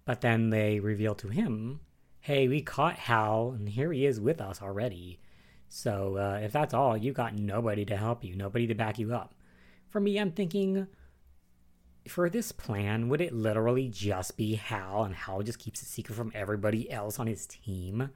But 0.05 0.21
then 0.21 0.51
they 0.51 0.81
reveal 0.81 1.15
to 1.17 1.29
him, 1.29 1.81
hey, 2.21 2.49
we 2.49 2.61
caught 2.61 2.97
Hal, 2.97 3.55
and 3.57 3.69
here 3.69 3.93
he 3.93 4.07
is 4.07 4.21
with 4.21 4.41
us 4.41 4.63
already. 4.63 5.21
So 5.69 6.17
uh, 6.17 6.41
if 6.43 6.53
that's 6.53 6.75
all, 6.75 6.97
you 6.97 7.13
got 7.13 7.35
nobody 7.35 7.85
to 7.87 7.97
help 7.97 8.25
you, 8.25 8.37
nobody 8.37 8.67
to 8.67 8.75
back 8.75 8.99
you 8.99 9.15
up. 9.15 9.35
For 9.89 10.01
me, 10.01 10.19
I'm 10.19 10.31
thinking, 10.31 10.87
for 12.09 12.29
this 12.29 12.53
plan, 12.53 13.09
would 13.09 13.21
it 13.21 13.33
literally 13.33 13.89
just 13.89 14.37
be 14.37 14.55
Hal, 14.55 15.05
and 15.05 15.15
Hal 15.15 15.43
just 15.43 15.59
keeps 15.59 15.83
it 15.83 15.87
secret 15.87 16.15
from 16.15 16.33
everybody 16.35 16.91
else 16.91 17.19
on 17.19 17.27
his 17.27 17.47
team? 17.47 18.11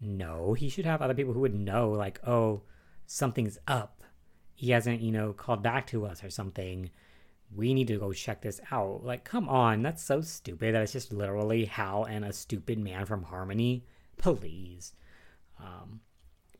No, 0.00 0.54
he 0.54 0.68
should 0.68 0.86
have 0.86 1.02
other 1.02 1.14
people 1.14 1.32
who 1.32 1.40
would 1.40 1.54
know, 1.54 1.90
like, 1.90 2.20
oh, 2.26 2.62
something's 3.06 3.58
up. 3.66 4.02
He 4.54 4.70
hasn't, 4.70 5.00
you 5.00 5.12
know, 5.12 5.32
called 5.32 5.62
back 5.62 5.86
to 5.88 6.06
us 6.06 6.22
or 6.22 6.30
something. 6.30 6.90
We 7.54 7.74
need 7.74 7.88
to 7.88 7.98
go 7.98 8.12
check 8.12 8.42
this 8.42 8.60
out. 8.70 9.04
Like, 9.04 9.24
come 9.24 9.48
on, 9.48 9.82
that's 9.82 10.02
so 10.02 10.20
stupid 10.20 10.74
That's 10.74 10.92
just 10.92 11.12
literally 11.12 11.64
Hal 11.64 12.04
and 12.04 12.24
a 12.24 12.32
stupid 12.32 12.78
man 12.78 13.06
from 13.06 13.22
Harmony. 13.22 13.84
Please. 14.18 14.92
Um, 15.58 16.00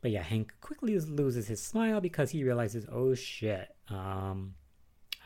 but 0.01 0.11
yeah, 0.11 0.23
Hank 0.23 0.53
quickly 0.61 0.97
loses 0.99 1.47
his 1.47 1.61
smile 1.61 2.01
because 2.01 2.31
he 2.31 2.43
realizes, 2.43 2.85
oh 2.91 3.13
shit, 3.13 3.75
um, 3.89 4.55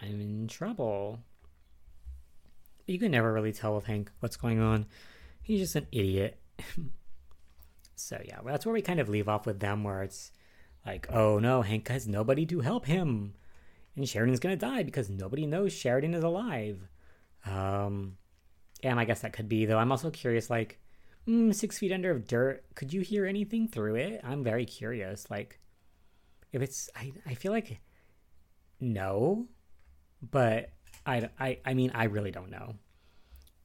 I'm 0.01 0.19
in 0.19 0.47
trouble. 0.47 1.19
You 2.87 2.99
can 2.99 3.11
never 3.11 3.31
really 3.31 3.53
tell 3.53 3.75
with 3.75 3.85
Hank 3.85 4.11
what's 4.19 4.35
going 4.35 4.59
on. 4.59 4.87
He's 5.41 5.59
just 5.59 5.75
an 5.75 5.87
idiot. 5.91 6.39
so 7.95 8.21
yeah, 8.25 8.39
that's 8.45 8.65
where 8.65 8.73
we 8.73 8.81
kind 8.81 8.99
of 8.99 9.09
leave 9.09 9.29
off 9.29 9.45
with 9.45 9.59
them, 9.59 9.83
where 9.83 10.01
it's 10.03 10.31
like, 10.85 11.07
oh 11.11 11.39
no, 11.39 11.61
Hank 11.61 11.87
has 11.87 12.07
nobody 12.07 12.45
to 12.47 12.61
help 12.61 12.85
him, 12.85 13.35
and 13.95 14.07
Sheridan's 14.07 14.39
gonna 14.39 14.55
die 14.55 14.83
because 14.83 15.09
nobody 15.09 15.45
knows 15.45 15.73
Sheridan 15.73 16.13
is 16.13 16.23
alive. 16.23 16.87
Um, 17.45 18.17
and 18.81 18.99
I 18.99 19.05
guess 19.05 19.21
that 19.21 19.33
could 19.33 19.49
be 19.49 19.65
though. 19.65 19.77
I'm 19.77 19.91
also 19.91 20.09
curious, 20.09 20.49
like, 20.49 20.79
mm, 21.27 21.53
six 21.53 21.77
feet 21.77 21.91
under 21.91 22.11
of 22.11 22.27
dirt. 22.27 22.63
Could 22.75 22.93
you 22.93 23.01
hear 23.01 23.25
anything 23.25 23.67
through 23.67 23.95
it? 23.95 24.21
I'm 24.23 24.43
very 24.43 24.65
curious. 24.65 25.29
Like, 25.29 25.59
if 26.51 26.61
it's, 26.61 26.89
I, 26.95 27.13
I 27.25 27.33
feel 27.33 27.51
like 27.51 27.79
no, 28.79 29.47
but 30.21 30.69
I, 31.05 31.29
I, 31.39 31.59
I 31.65 31.73
mean, 31.73 31.91
I 31.93 32.05
really 32.05 32.31
don't 32.31 32.51
know. 32.51 32.75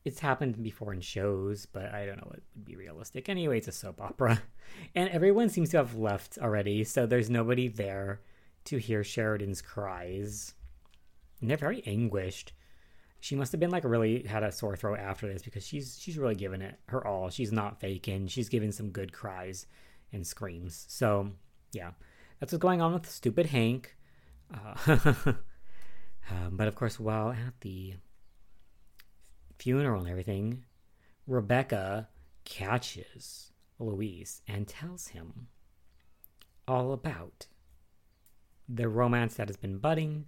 It's 0.04 0.20
happened 0.20 0.62
before 0.62 0.92
in 0.92 1.00
shows, 1.00 1.66
but 1.66 1.92
I 1.92 2.06
don't 2.06 2.16
know 2.16 2.28
what 2.28 2.40
would 2.54 2.64
be 2.64 2.76
realistic. 2.76 3.28
Anyway, 3.28 3.58
it's 3.58 3.68
a 3.68 3.72
soap 3.72 4.00
opera, 4.00 4.40
and 4.94 5.10
everyone 5.10 5.48
seems 5.48 5.70
to 5.70 5.78
have 5.78 5.96
left 5.96 6.38
already, 6.38 6.84
so 6.84 7.04
there's 7.04 7.28
nobody 7.28 7.68
there 7.68 8.20
to 8.68 8.78
hear 8.78 9.04
Sheridan's 9.04 9.62
cries. 9.62 10.54
And 11.40 11.50
they're 11.50 11.56
very 11.56 11.82
anguished. 11.86 12.52
She 13.20 13.34
must 13.34 13.52
have 13.52 13.60
been 13.60 13.70
like 13.70 13.84
really 13.84 14.22
had 14.22 14.42
a 14.42 14.52
sore 14.52 14.76
throat 14.76 14.98
after 15.00 15.26
this 15.26 15.42
because 15.42 15.66
she's 15.66 15.98
she's 16.00 16.18
really 16.18 16.34
giving 16.34 16.62
it 16.62 16.78
her 16.86 17.04
all. 17.04 17.30
She's 17.30 17.52
not 17.52 17.80
faking. 17.80 18.28
She's 18.28 18.48
giving 18.48 18.70
some 18.70 18.90
good 18.90 19.12
cries 19.12 19.66
and 20.12 20.26
screams. 20.26 20.86
So 20.88 21.32
yeah, 21.72 21.90
that's 22.38 22.52
what's 22.52 22.62
going 22.62 22.80
on 22.80 22.92
with 22.92 23.10
stupid 23.10 23.46
Hank. 23.46 23.96
Uh, 24.52 24.74
um, 26.30 26.52
but 26.52 26.68
of 26.68 26.76
course, 26.76 27.00
while 27.00 27.30
at 27.30 27.60
the 27.60 27.94
funeral 29.58 30.00
and 30.00 30.08
everything, 30.08 30.64
Rebecca 31.26 32.08
catches 32.44 33.52
Luis 33.78 34.42
and 34.46 34.66
tells 34.66 35.08
him 35.08 35.48
all 36.66 36.92
about 36.92 37.46
the 38.68 38.88
romance 38.88 39.34
that 39.34 39.48
has 39.48 39.56
been 39.56 39.78
budding 39.78 40.26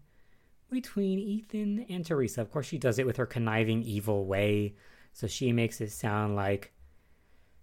between 0.71 1.19
Ethan 1.19 1.87
and 1.89 2.05
Teresa. 2.05 2.41
Of 2.41 2.51
course, 2.51 2.67
she 2.67 2.79
does 2.79 2.99
it 2.99 3.07
with 3.07 3.17
her 3.17 3.27
conniving, 3.27 3.83
evil 3.83 4.25
way. 4.25 4.75
So 5.13 5.27
she 5.27 5.53
makes 5.53 5.81
it 5.81 5.91
sound 5.91 6.37
like 6.37 6.73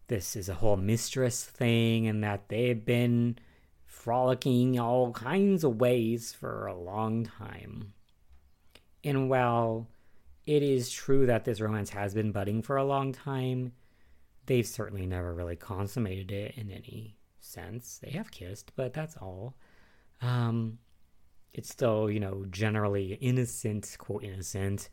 this 0.08 0.36
is 0.36 0.50
a 0.50 0.56
whole 0.56 0.78
mistress 0.78 1.44
thing 1.44 2.08
and 2.08 2.24
that 2.24 2.50
they've 2.50 2.84
been 2.84 3.38
frolicking 3.86 4.80
all 4.80 5.12
kinds 5.12 5.64
of 5.64 5.80
ways 5.80 6.34
for 6.34 6.68
a 6.68 6.76
long 6.76 7.26
time. 7.26 7.94
And 9.04 9.30
while 9.30 9.88
it 10.46 10.64
is 10.64 10.92
true 10.92 11.26
that 11.26 11.46
this 11.46 11.62
romance 11.62 11.90
has 11.92 12.14
been 12.14 12.32
budding 12.32 12.62
for 12.62 12.78
a 12.78 12.86
long 12.86 13.14
time, 13.14 13.74
they've 14.46 14.68
certainly 14.68 15.06
never 15.06 15.34
really 15.34 15.56
consummated 15.56 16.32
it 16.32 16.56
in 16.58 16.72
any 16.72 17.18
sense. 17.40 18.00
They 18.02 18.12
have 18.12 18.32
kissed, 18.32 18.72
but 18.76 18.94
that's 18.94 19.18
all. 19.18 19.56
Um, 20.22 20.80
it's 21.54 21.70
still, 21.70 22.10
you 22.10 22.20
know, 22.20 22.46
generally 22.50 23.14
innocent, 23.16 23.96
quote, 23.98 24.24
innocent 24.24 24.90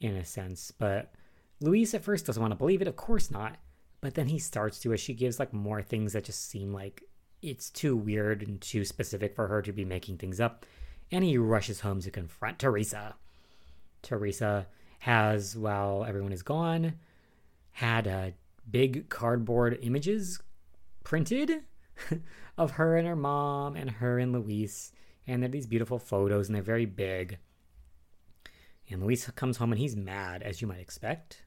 in 0.00 0.16
a 0.16 0.24
sense. 0.24 0.70
But 0.70 1.12
Luis 1.60 1.94
at 1.94 2.02
first 2.04 2.26
doesn't 2.26 2.40
want 2.40 2.52
to 2.52 2.56
believe 2.56 2.82
it, 2.82 2.88
of 2.88 2.96
course 2.96 3.30
not. 3.30 3.56
But 4.00 4.14
then 4.14 4.28
he 4.28 4.38
starts 4.38 4.78
to 4.80 4.92
as 4.92 5.00
she 5.00 5.14
gives 5.14 5.38
like 5.38 5.52
more 5.52 5.82
things 5.82 6.12
that 6.12 6.24
just 6.24 6.48
seem 6.48 6.72
like 6.72 7.02
it's 7.42 7.70
too 7.70 7.96
weird 7.96 8.42
and 8.42 8.60
too 8.60 8.84
specific 8.84 9.34
for 9.34 9.48
her 9.48 9.62
to 9.62 9.72
be 9.72 9.84
making 9.84 10.18
things 10.18 10.40
up. 10.40 10.66
And 11.10 11.24
he 11.24 11.38
rushes 11.38 11.80
home 11.80 12.00
to 12.02 12.10
confront 12.10 12.58
Teresa. 12.58 13.14
Teresa 14.02 14.66
has, 15.00 15.56
while 15.56 16.04
everyone 16.04 16.32
is 16.32 16.42
gone, 16.42 16.94
had 17.72 18.06
a 18.06 18.34
big 18.70 19.08
cardboard 19.08 19.78
images 19.82 20.40
printed 21.04 21.62
of 22.58 22.72
her 22.72 22.96
and 22.96 23.06
her 23.06 23.16
mom 23.16 23.76
and 23.76 23.90
her 23.90 24.18
and 24.18 24.32
Luis. 24.32 24.92
And 25.26 25.42
they're 25.42 25.50
these 25.50 25.66
beautiful 25.66 25.98
photos 25.98 26.48
and 26.48 26.54
they're 26.54 26.62
very 26.62 26.86
big. 26.86 27.38
And 28.88 29.02
Luis 29.02 29.28
comes 29.30 29.56
home 29.56 29.72
and 29.72 29.80
he's 29.80 29.96
mad, 29.96 30.42
as 30.42 30.60
you 30.60 30.68
might 30.68 30.80
expect. 30.80 31.42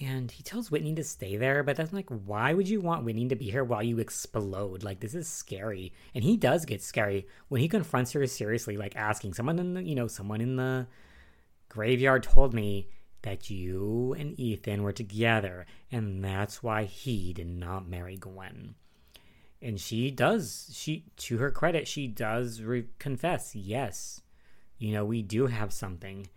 And 0.00 0.30
he 0.30 0.44
tells 0.44 0.70
Whitney 0.70 0.94
to 0.94 1.02
stay 1.02 1.36
there, 1.36 1.64
but 1.64 1.76
that's 1.76 1.92
like, 1.92 2.08
why 2.08 2.54
would 2.54 2.68
you 2.68 2.80
want 2.80 3.04
Whitney 3.04 3.26
to 3.28 3.34
be 3.34 3.50
here 3.50 3.64
while 3.64 3.82
you 3.82 3.98
explode? 3.98 4.84
Like, 4.84 5.00
this 5.00 5.14
is 5.14 5.26
scary. 5.26 5.92
And 6.14 6.22
he 6.22 6.36
does 6.36 6.64
get 6.64 6.82
scary 6.82 7.26
when 7.48 7.60
he 7.60 7.68
confronts 7.68 8.12
her 8.12 8.24
seriously, 8.28 8.76
like 8.76 8.94
asking 8.94 9.34
someone 9.34 9.58
in 9.58 9.74
the, 9.74 9.82
you 9.82 9.96
know, 9.96 10.06
someone 10.06 10.40
in 10.40 10.54
the 10.54 10.86
graveyard 11.68 12.22
told 12.22 12.54
me 12.54 12.88
that 13.22 13.50
you 13.50 14.14
and 14.16 14.38
Ethan 14.38 14.82
were 14.84 14.92
together, 14.92 15.66
and 15.90 16.24
that's 16.24 16.62
why 16.62 16.84
he 16.84 17.32
did 17.32 17.48
not 17.48 17.88
marry 17.88 18.16
Gwen. 18.16 18.76
And 19.60 19.80
she 19.80 20.10
does, 20.10 20.70
she, 20.72 21.06
to 21.16 21.38
her 21.38 21.50
credit, 21.50 21.88
she 21.88 22.06
does 22.06 22.62
re- 22.62 22.86
confess, 22.98 23.56
yes, 23.56 24.20
you 24.78 24.92
know, 24.92 25.04
we 25.04 25.22
do 25.22 25.46
have 25.46 25.72
something 25.72 26.28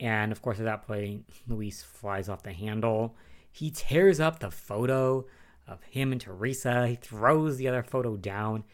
and 0.00 0.32
of 0.32 0.42
course, 0.42 0.58
at 0.58 0.64
that 0.64 0.86
point, 0.86 1.28
Luis 1.46 1.82
flies 1.82 2.28
off 2.28 2.42
the 2.42 2.52
handle. 2.52 3.16
He 3.50 3.70
tears 3.70 4.20
up 4.20 4.40
the 4.40 4.50
photo 4.50 5.26
of 5.66 5.82
him 5.84 6.12
and 6.12 6.20
Teresa. 6.20 6.88
He 6.88 6.96
throws 6.96 7.56
the 7.56 7.68
other 7.68 7.82
photo 7.82 8.16
down. 8.16 8.64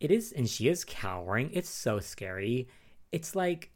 It 0.00 0.10
is, 0.10 0.32
and 0.32 0.48
she 0.48 0.68
is 0.68 0.84
cowering. 0.84 1.50
It's 1.52 1.68
so 1.68 2.00
scary. 2.00 2.68
It's 3.12 3.36
like 3.36 3.70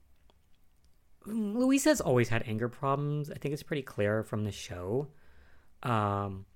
Luis 1.26 1.84
has 1.84 2.00
always 2.00 2.30
had 2.30 2.44
anger 2.46 2.68
problems. 2.68 3.30
I 3.30 3.34
think 3.34 3.52
it's 3.52 3.62
pretty 3.62 3.82
clear 3.82 4.22
from 4.22 4.44
the 4.44 4.52
show. 4.52 5.08
Um, 5.82 6.46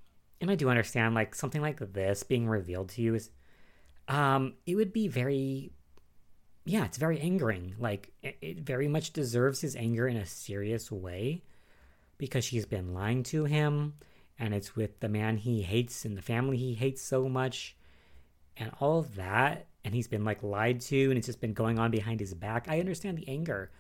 and 0.41 0.51
I 0.51 0.55
do 0.55 0.69
understand, 0.69 1.15
like, 1.15 1.35
something 1.35 1.61
like 1.61 1.79
this 1.93 2.23
being 2.23 2.49
revealed 2.49 2.91
to 2.91 3.03
you 3.03 3.15
is, 3.15 3.31
um, 4.07 4.55
it 4.67 4.75
would 4.75 4.93
be 4.93 5.09
very 5.09 5.73
yeah, 6.69 6.85
it's 6.85 6.99
very 6.99 7.19
angering. 7.19 7.75
Like, 7.79 8.13
it 8.23 8.61
very 8.61 8.89
much 8.89 9.15
deserves 9.15 9.63
his 9.63 9.75
anger 9.75 10.07
in 10.07 10.19
a 10.19 10.27
serious 10.27 10.93
way 10.93 11.43
because 12.19 12.45
she's 12.45 12.67
been 12.67 12.93
lying 12.93 13.23
to 13.25 13.47
him 13.47 13.95
and 14.39 14.53
it's 14.53 14.77
with 14.77 15.01
the 15.01 15.09
man 15.09 15.39
he 15.39 15.63
hates 15.63 16.05
and 16.05 16.17
the 16.17 16.23
family 16.23 16.59
he 16.59 16.75
hates 16.75 17.01
so 17.01 17.27
much 17.27 17.75
and 18.57 18.71
all 18.81 18.99
of 18.99 19.15
that. 19.15 19.67
And 19.83 19.95
he's 19.95 20.09
been 20.09 20.25
like 20.25 20.43
lied 20.43 20.83
to 20.83 21.09
and 21.09 21.17
it's 21.17 21.27
just 21.27 21.41
been 21.41 21.55
going 21.55 21.79
on 21.79 21.91
behind 21.91 22.21
his 22.21 22.35
back. 22.35 22.67
I 22.69 22.81
understand 22.81 23.17
the 23.17 23.29
anger. 23.29 23.71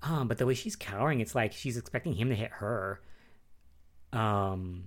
Um, 0.00 0.28
but 0.28 0.38
the 0.38 0.46
way 0.46 0.54
she's 0.54 0.76
cowering, 0.76 1.20
it's 1.20 1.34
like 1.34 1.52
she's 1.52 1.76
expecting 1.76 2.12
him 2.12 2.28
to 2.28 2.36
hit 2.36 2.52
her. 2.52 3.00
Um, 4.12 4.84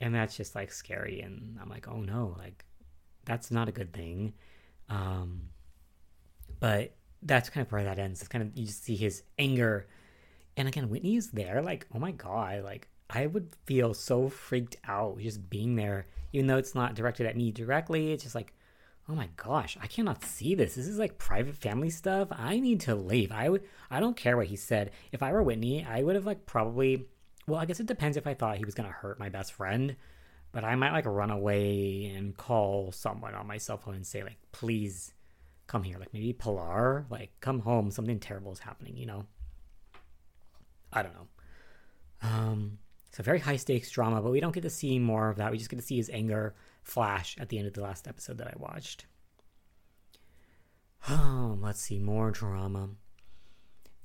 and 0.00 0.14
that's 0.14 0.36
just 0.36 0.54
like 0.54 0.72
scary. 0.72 1.20
And 1.20 1.58
I'm 1.60 1.68
like, 1.68 1.88
oh 1.88 2.00
no, 2.00 2.34
like 2.38 2.64
that's 3.24 3.50
not 3.50 3.68
a 3.68 3.72
good 3.72 3.92
thing. 3.92 4.34
Um, 4.88 5.50
but 6.58 6.94
that's 7.22 7.50
kind 7.50 7.66
of 7.66 7.72
where 7.72 7.84
that 7.84 7.98
ends. 7.98 8.20
It's 8.20 8.28
kind 8.28 8.42
of 8.42 8.56
you 8.56 8.66
just 8.66 8.84
see 8.84 8.96
his 8.96 9.22
anger, 9.38 9.86
and 10.56 10.68
again, 10.68 10.88
Whitney 10.88 11.16
is 11.16 11.30
there. 11.30 11.62
Like, 11.62 11.86
oh 11.94 11.98
my 11.98 12.12
god, 12.12 12.64
like 12.64 12.88
I 13.08 13.26
would 13.26 13.50
feel 13.66 13.94
so 13.94 14.28
freaked 14.28 14.76
out 14.86 15.18
just 15.18 15.48
being 15.50 15.76
there, 15.76 16.06
even 16.32 16.46
though 16.46 16.58
it's 16.58 16.74
not 16.74 16.94
directed 16.94 17.26
at 17.26 17.36
me 17.36 17.52
directly. 17.52 18.12
It's 18.12 18.22
just 18.22 18.34
like, 18.34 18.54
oh 19.08 19.14
my 19.14 19.28
gosh, 19.36 19.76
I 19.82 19.86
cannot 19.86 20.24
see 20.24 20.54
this. 20.54 20.74
This 20.74 20.86
is 20.86 20.98
like 20.98 21.18
private 21.18 21.56
family 21.56 21.90
stuff. 21.90 22.28
I 22.30 22.60
need 22.60 22.80
to 22.82 22.94
leave. 22.94 23.32
I 23.32 23.48
would. 23.48 23.62
I 23.90 24.00
don't 24.00 24.16
care 24.16 24.36
what 24.36 24.46
he 24.46 24.56
said. 24.56 24.92
If 25.12 25.22
I 25.22 25.32
were 25.32 25.42
Whitney, 25.42 25.84
I 25.84 26.02
would 26.02 26.14
have 26.14 26.26
like 26.26 26.46
probably. 26.46 27.06
Well, 27.50 27.60
I 27.60 27.66
guess 27.66 27.80
it 27.80 27.86
depends 27.86 28.16
if 28.16 28.26
I 28.26 28.34
thought 28.34 28.58
he 28.58 28.64
was 28.64 28.74
gonna 28.74 28.88
hurt 28.90 29.18
my 29.18 29.28
best 29.28 29.52
friend. 29.52 29.96
But 30.52 30.64
I 30.64 30.74
might 30.74 30.92
like 30.92 31.06
run 31.06 31.30
away 31.30 32.12
and 32.16 32.36
call 32.36 32.90
someone 32.92 33.34
on 33.34 33.46
my 33.46 33.58
cell 33.58 33.76
phone 33.78 33.94
and 33.94 34.06
say 34.06 34.22
like, 34.24 34.38
please 34.52 35.14
come 35.68 35.82
here. 35.84 35.98
Like 35.98 36.12
maybe 36.12 36.32
Pilar, 36.32 37.06
like 37.08 37.30
come 37.40 37.60
home, 37.60 37.90
something 37.92 38.18
terrible 38.18 38.50
is 38.52 38.58
happening, 38.58 38.96
you 38.96 39.06
know? 39.06 39.26
I 40.92 41.02
don't 41.02 41.14
know. 41.14 41.28
Um, 42.22 42.78
So 43.12 43.22
very 43.22 43.38
high 43.38 43.56
stakes 43.56 43.90
drama, 43.90 44.22
but 44.22 44.30
we 44.32 44.40
don't 44.40 44.52
get 44.54 44.62
to 44.62 44.70
see 44.70 44.98
more 44.98 45.28
of 45.30 45.36
that. 45.36 45.50
We 45.52 45.58
just 45.58 45.70
get 45.70 45.76
to 45.76 45.82
see 45.86 45.96
his 45.96 46.10
anger 46.10 46.54
flash 46.82 47.36
at 47.38 47.48
the 47.48 47.58
end 47.58 47.66
of 47.68 47.74
the 47.74 47.82
last 47.82 48.08
episode 48.08 48.38
that 48.38 48.48
I 48.48 48.54
watched. 48.56 49.06
Oh, 51.08 51.58
let's 51.60 51.80
see 51.80 51.98
more 51.98 52.30
drama. 52.30 52.90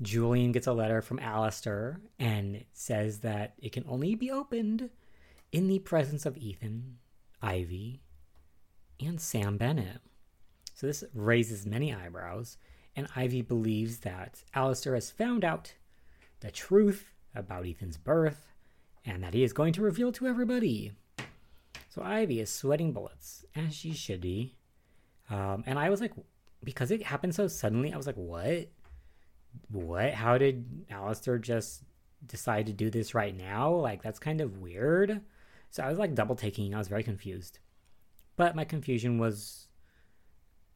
Julian 0.01 0.51
gets 0.51 0.67
a 0.67 0.73
letter 0.73 1.01
from 1.01 1.19
Alistair 1.19 2.01
and 2.19 2.65
says 2.73 3.19
that 3.19 3.53
it 3.57 3.71
can 3.71 3.85
only 3.87 4.15
be 4.15 4.29
opened 4.29 4.89
in 5.51 5.67
the 5.67 5.79
presence 5.79 6.25
of 6.25 6.37
Ethan, 6.37 6.97
Ivy, 7.41 8.01
and 8.99 9.19
Sam 9.21 9.57
Bennett. 9.57 10.01
So 10.73 10.87
this 10.87 11.03
raises 11.13 11.65
many 11.65 11.93
eyebrows, 11.93 12.57
and 12.95 13.07
Ivy 13.15 13.41
believes 13.41 13.99
that 13.99 14.43
Alistair 14.53 14.95
has 14.95 15.09
found 15.09 15.45
out 15.45 15.73
the 16.41 16.51
truth 16.51 17.13
about 17.33 17.65
Ethan's 17.65 17.97
birth 17.97 18.53
and 19.05 19.23
that 19.23 19.33
he 19.33 19.43
is 19.43 19.53
going 19.53 19.73
to 19.73 19.81
reveal 19.81 20.11
to 20.13 20.27
everybody. 20.27 20.91
So 21.89 22.01
Ivy 22.03 22.41
is 22.41 22.49
sweating 22.49 22.91
bullets, 22.91 23.45
as 23.55 23.73
she 23.73 23.93
should 23.93 24.19
be. 24.19 24.55
Um, 25.29 25.63
and 25.65 25.79
I 25.79 25.89
was 25.89 26.01
like, 26.01 26.11
because 26.63 26.91
it 26.91 27.03
happened 27.03 27.35
so 27.35 27.47
suddenly, 27.47 27.93
I 27.93 27.97
was 27.97 28.07
like, 28.07 28.17
what? 28.17 28.67
What? 29.69 30.13
How 30.13 30.37
did 30.37 30.85
Alistair 30.89 31.37
just 31.37 31.83
decide 32.25 32.65
to 32.67 32.73
do 32.73 32.89
this 32.89 33.13
right 33.13 33.35
now? 33.35 33.73
Like, 33.73 34.01
that's 34.01 34.19
kind 34.19 34.41
of 34.41 34.57
weird. 34.57 35.21
So 35.69 35.83
I 35.83 35.89
was 35.89 35.99
like 35.99 36.15
double 36.15 36.35
taking. 36.35 36.73
I 36.73 36.77
was 36.77 36.87
very 36.87 37.03
confused. 37.03 37.59
But 38.35 38.55
my 38.55 38.65
confusion 38.65 39.17
was, 39.17 39.67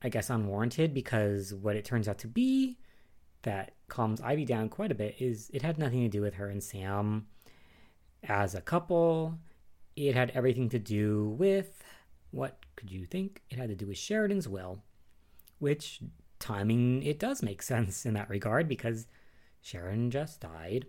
I 0.01 0.09
guess, 0.09 0.29
unwarranted 0.29 0.93
because 0.93 1.53
what 1.53 1.75
it 1.75 1.85
turns 1.85 2.07
out 2.07 2.19
to 2.19 2.27
be 2.27 2.77
that 3.43 3.73
calms 3.87 4.21
Ivy 4.21 4.45
down 4.45 4.69
quite 4.69 4.91
a 4.91 4.95
bit 4.95 5.15
is 5.19 5.49
it 5.53 5.61
had 5.61 5.77
nothing 5.77 6.01
to 6.01 6.09
do 6.09 6.21
with 6.21 6.35
her 6.35 6.49
and 6.49 6.63
Sam 6.63 7.27
as 8.23 8.55
a 8.55 8.61
couple. 8.61 9.37
It 9.95 10.15
had 10.15 10.31
everything 10.31 10.69
to 10.69 10.79
do 10.79 11.35
with 11.37 11.83
what 12.31 12.59
could 12.75 12.91
you 12.91 13.05
think? 13.05 13.41
It 13.49 13.57
had 13.57 13.69
to 13.69 13.75
do 13.75 13.87
with 13.87 13.97
Sheridan's 13.97 14.47
will, 14.47 14.83
which 15.57 16.01
timing 16.39 17.03
it 17.03 17.19
does 17.19 17.43
make 17.43 17.61
sense 17.61 18.05
in 18.05 18.13
that 18.13 18.29
regard 18.29 18.67
because 18.67 19.07
Sharon 19.61 20.09
just 20.11 20.39
died. 20.39 20.85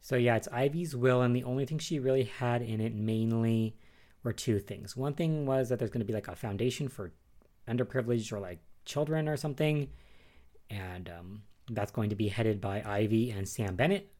So 0.00 0.16
yeah, 0.16 0.36
it's 0.36 0.48
Ivy's 0.48 0.94
will, 0.94 1.22
and 1.22 1.34
the 1.34 1.44
only 1.44 1.64
thing 1.64 1.78
she 1.78 1.98
really 1.98 2.24
had 2.24 2.60
in 2.60 2.80
it 2.80 2.94
mainly 2.94 3.76
were 4.22 4.32
two 4.32 4.58
things. 4.58 4.96
One 4.96 5.14
thing 5.14 5.46
was 5.46 5.68
that 5.68 5.78
there's 5.78 5.90
going 5.90 6.00
to 6.00 6.06
be 6.06 6.12
like 6.12 6.28
a 6.28 6.36
foundation 6.36 6.88
for 6.88 7.12
underprivileged 7.68 8.32
or 8.32 8.40
like 8.40 8.60
children 8.84 9.28
or 9.28 9.36
something, 9.36 9.88
and 10.68 11.08
um, 11.08 11.42
that's 11.70 11.92
going 11.92 12.10
to 12.10 12.16
be 12.16 12.28
headed 12.28 12.60
by 12.60 12.82
Ivy 12.84 13.30
and 13.30 13.48
Sam 13.48 13.76
Bennett. 13.76 14.10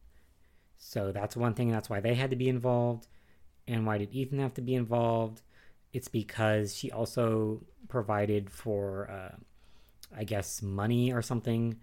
So 0.77 1.11
that's 1.11 1.35
one 1.35 1.53
thing. 1.53 1.67
And 1.67 1.75
that's 1.75 1.89
why 1.89 1.99
they 1.99 2.15
had 2.15 2.29
to 2.31 2.35
be 2.35 2.49
involved. 2.49 3.07
And 3.67 3.85
why 3.85 3.97
did 3.97 4.13
Ethan 4.13 4.39
have 4.39 4.53
to 4.55 4.61
be 4.61 4.75
involved? 4.75 5.41
It's 5.93 6.07
because 6.07 6.75
she 6.75 6.91
also 6.91 7.63
provided 7.87 8.49
for, 8.49 9.09
uh, 9.09 9.35
I 10.15 10.23
guess, 10.23 10.61
money 10.61 11.13
or 11.13 11.21
something 11.21 11.77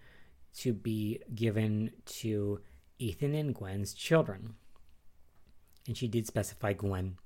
to 0.59 0.73
be 0.73 1.21
given 1.35 1.93
to 2.05 2.61
Ethan 2.99 3.35
and 3.35 3.55
Gwen's 3.55 3.95
children. 3.95 4.55
And 5.87 5.97
she 5.97 6.09
did 6.09 6.27
specify 6.27 6.75
Gwen 6.75 7.17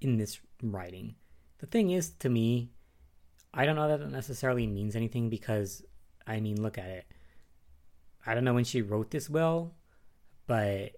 in 0.00 0.16
this 0.16 0.40
writing. 0.62 1.14
The 1.58 1.66
thing 1.66 1.90
is, 1.90 2.10
to 2.20 2.28
me, 2.28 2.70
I 3.52 3.66
don't 3.66 3.76
know 3.76 3.88
that 3.88 4.00
it 4.00 4.10
necessarily 4.10 4.66
means 4.66 4.96
anything 4.96 5.30
because, 5.30 5.84
I 6.26 6.40
mean, 6.40 6.60
look 6.60 6.78
at 6.78 6.88
it. 6.88 7.06
I 8.26 8.34
don't 8.34 8.44
know 8.44 8.54
when 8.54 8.64
she 8.64 8.82
wrote 8.82 9.10
this 9.10 9.30
will, 9.30 9.74
but 10.46 10.92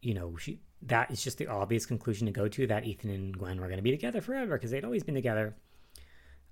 you 0.00 0.14
know, 0.14 0.36
she 0.36 0.60
that 0.82 1.10
is 1.10 1.22
just 1.22 1.38
the 1.38 1.46
obvious 1.46 1.86
conclusion 1.86 2.26
to 2.26 2.32
go 2.32 2.48
to 2.48 2.66
that 2.66 2.84
Ethan 2.84 3.10
and 3.10 3.38
Gwen 3.38 3.60
were 3.60 3.68
going 3.68 3.78
to 3.78 3.82
be 3.82 3.92
together 3.92 4.20
forever 4.20 4.56
because 4.56 4.70
they'd 4.70 4.84
always 4.84 5.04
been 5.04 5.14
together. 5.14 5.54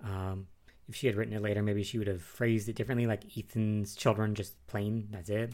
Um, 0.03 0.47
if 0.91 0.97
she 0.97 1.07
had 1.07 1.17
written 1.17 1.35
it 1.35 1.41
later, 1.41 1.63
maybe 1.63 1.85
she 1.85 1.99
would 1.99 2.09
have 2.09 2.21
phrased 2.21 2.69
it 2.69 2.75
differently, 2.75 3.07
like 3.07 3.39
Ethan's 3.39 3.95
children, 3.95 4.35
just 4.35 4.55
plain. 4.67 5.07
That's 5.13 5.31
it. 5.31 5.53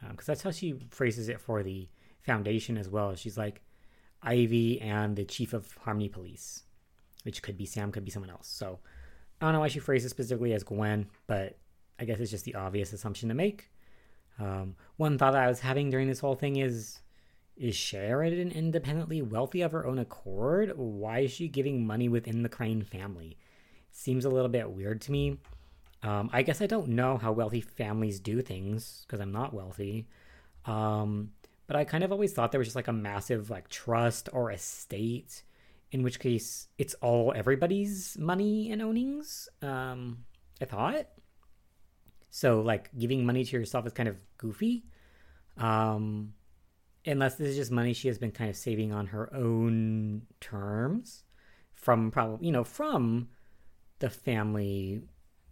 Because 0.00 0.28
um, 0.28 0.32
that's 0.32 0.42
how 0.42 0.52
she 0.52 0.86
phrases 0.90 1.28
it 1.28 1.40
for 1.40 1.64
the 1.64 1.88
foundation 2.20 2.78
as 2.78 2.88
well. 2.88 3.14
She's 3.16 3.36
like 3.36 3.60
Ivy 4.22 4.80
and 4.80 5.16
the 5.16 5.24
chief 5.24 5.52
of 5.52 5.76
Harmony 5.80 6.08
Police, 6.08 6.62
which 7.24 7.42
could 7.42 7.58
be 7.58 7.66
Sam, 7.66 7.90
could 7.90 8.04
be 8.04 8.12
someone 8.12 8.30
else. 8.30 8.46
So 8.46 8.78
I 9.40 9.46
don't 9.46 9.52
know 9.52 9.60
why 9.60 9.68
she 9.68 9.80
phrased 9.80 10.06
it 10.06 10.10
specifically 10.10 10.52
as 10.52 10.62
Gwen, 10.62 11.08
but 11.26 11.58
I 11.98 12.04
guess 12.04 12.20
it's 12.20 12.30
just 12.30 12.44
the 12.44 12.54
obvious 12.54 12.92
assumption 12.92 13.28
to 13.30 13.34
make. 13.34 13.68
Um, 14.38 14.76
one 14.96 15.18
thought 15.18 15.32
that 15.32 15.42
I 15.42 15.48
was 15.48 15.60
having 15.60 15.90
during 15.90 16.06
this 16.06 16.20
whole 16.20 16.36
thing 16.36 16.56
is 16.56 17.00
is 17.56 17.74
Sheridan 17.74 18.52
independently 18.52 19.22
wealthy 19.22 19.60
of 19.60 19.72
her 19.72 19.86
own 19.86 19.98
accord? 19.98 20.72
Why 20.76 21.20
is 21.20 21.32
she 21.32 21.48
giving 21.48 21.86
money 21.86 22.08
within 22.08 22.42
the 22.42 22.48
Crane 22.48 22.82
family? 22.82 23.36
Seems 23.92 24.24
a 24.24 24.30
little 24.30 24.48
bit 24.48 24.70
weird 24.70 25.00
to 25.02 25.12
me. 25.12 25.38
Um, 26.02 26.30
I 26.32 26.42
guess 26.42 26.60
I 26.60 26.66
don't 26.66 26.88
know 26.88 27.16
how 27.16 27.30
wealthy 27.30 27.60
families 27.60 28.18
do 28.18 28.40
things 28.40 29.04
because 29.06 29.20
I'm 29.20 29.30
not 29.30 29.54
wealthy. 29.54 30.08
Um, 30.64 31.30
but 31.66 31.76
I 31.76 31.84
kind 31.84 32.02
of 32.02 32.10
always 32.10 32.32
thought 32.32 32.50
there 32.50 32.58
was 32.58 32.68
just 32.68 32.76
like 32.76 32.88
a 32.88 32.92
massive 32.92 33.50
like 33.50 33.68
trust 33.68 34.28
or 34.32 34.50
estate, 34.50 35.42
in 35.92 36.02
which 36.02 36.18
case 36.18 36.68
it's 36.78 36.94
all 36.94 37.32
everybody's 37.36 38.16
money 38.18 38.72
and 38.72 38.82
ownings. 38.82 39.48
Um, 39.60 40.24
I 40.60 40.64
thought. 40.64 41.06
So 42.30 42.62
like 42.62 42.90
giving 42.98 43.24
money 43.24 43.44
to 43.44 43.56
yourself 43.56 43.86
is 43.86 43.92
kind 43.92 44.08
of 44.08 44.16
goofy. 44.38 44.84
Um, 45.58 46.32
unless 47.06 47.34
this 47.34 47.48
is 47.48 47.56
just 47.56 47.70
money 47.70 47.92
she 47.92 48.08
has 48.08 48.18
been 48.18 48.32
kind 48.32 48.50
of 48.50 48.56
saving 48.56 48.92
on 48.92 49.08
her 49.08 49.32
own 49.34 50.22
terms 50.40 51.24
from 51.74 52.10
probably, 52.10 52.46
you 52.46 52.52
know, 52.52 52.64
from 52.64 53.28
the 54.02 54.10
family 54.10 55.00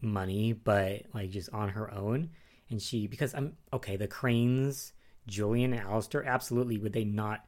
money, 0.02 0.52
but 0.52 1.02
like 1.14 1.30
just 1.30 1.50
on 1.52 1.70
her 1.70 1.92
own. 1.94 2.30
And 2.68 2.82
she, 2.82 3.06
because 3.06 3.34
I'm 3.34 3.56
okay, 3.72 3.96
the 3.96 4.08
Cranes, 4.08 4.92
Julian 5.26 5.72
and 5.72 5.82
Alistair, 5.82 6.24
absolutely 6.24 6.76
would 6.76 6.92
they 6.92 7.04
not 7.04 7.46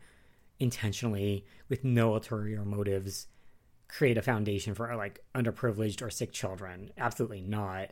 intentionally, 0.59 1.45
with 1.69 1.85
no 1.85 2.15
ulterior 2.15 2.65
motives, 2.65 3.27
create 3.89 4.17
a 4.17 4.23
foundation 4.23 4.75
for 4.75 4.95
like 4.97 5.25
underprivileged 5.35 6.03
or 6.03 6.09
sick 6.09 6.33
children? 6.33 6.91
Absolutely 6.97 7.43
not. 7.43 7.91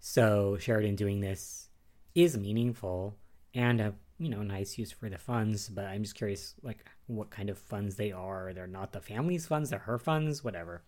So 0.00 0.56
Sheridan 0.58 0.96
doing 0.96 1.20
this 1.20 1.68
is 2.14 2.36
meaningful 2.36 3.16
and 3.54 3.80
a 3.80 3.94
you 4.18 4.28
know 4.28 4.42
nice 4.42 4.78
use 4.78 4.90
for 4.90 5.08
the 5.08 5.18
funds, 5.18 5.68
but 5.68 5.84
I'm 5.84 6.02
just 6.02 6.16
curious 6.16 6.54
like 6.62 6.84
what 7.06 7.30
kind 7.30 7.50
of 7.50 7.58
funds 7.58 7.94
they 7.94 8.10
are. 8.10 8.52
They're 8.52 8.66
not 8.66 8.92
the 8.92 9.00
family's 9.00 9.46
funds, 9.46 9.70
they're 9.70 9.78
her 9.80 9.98
funds, 9.98 10.42
whatever. 10.42 10.82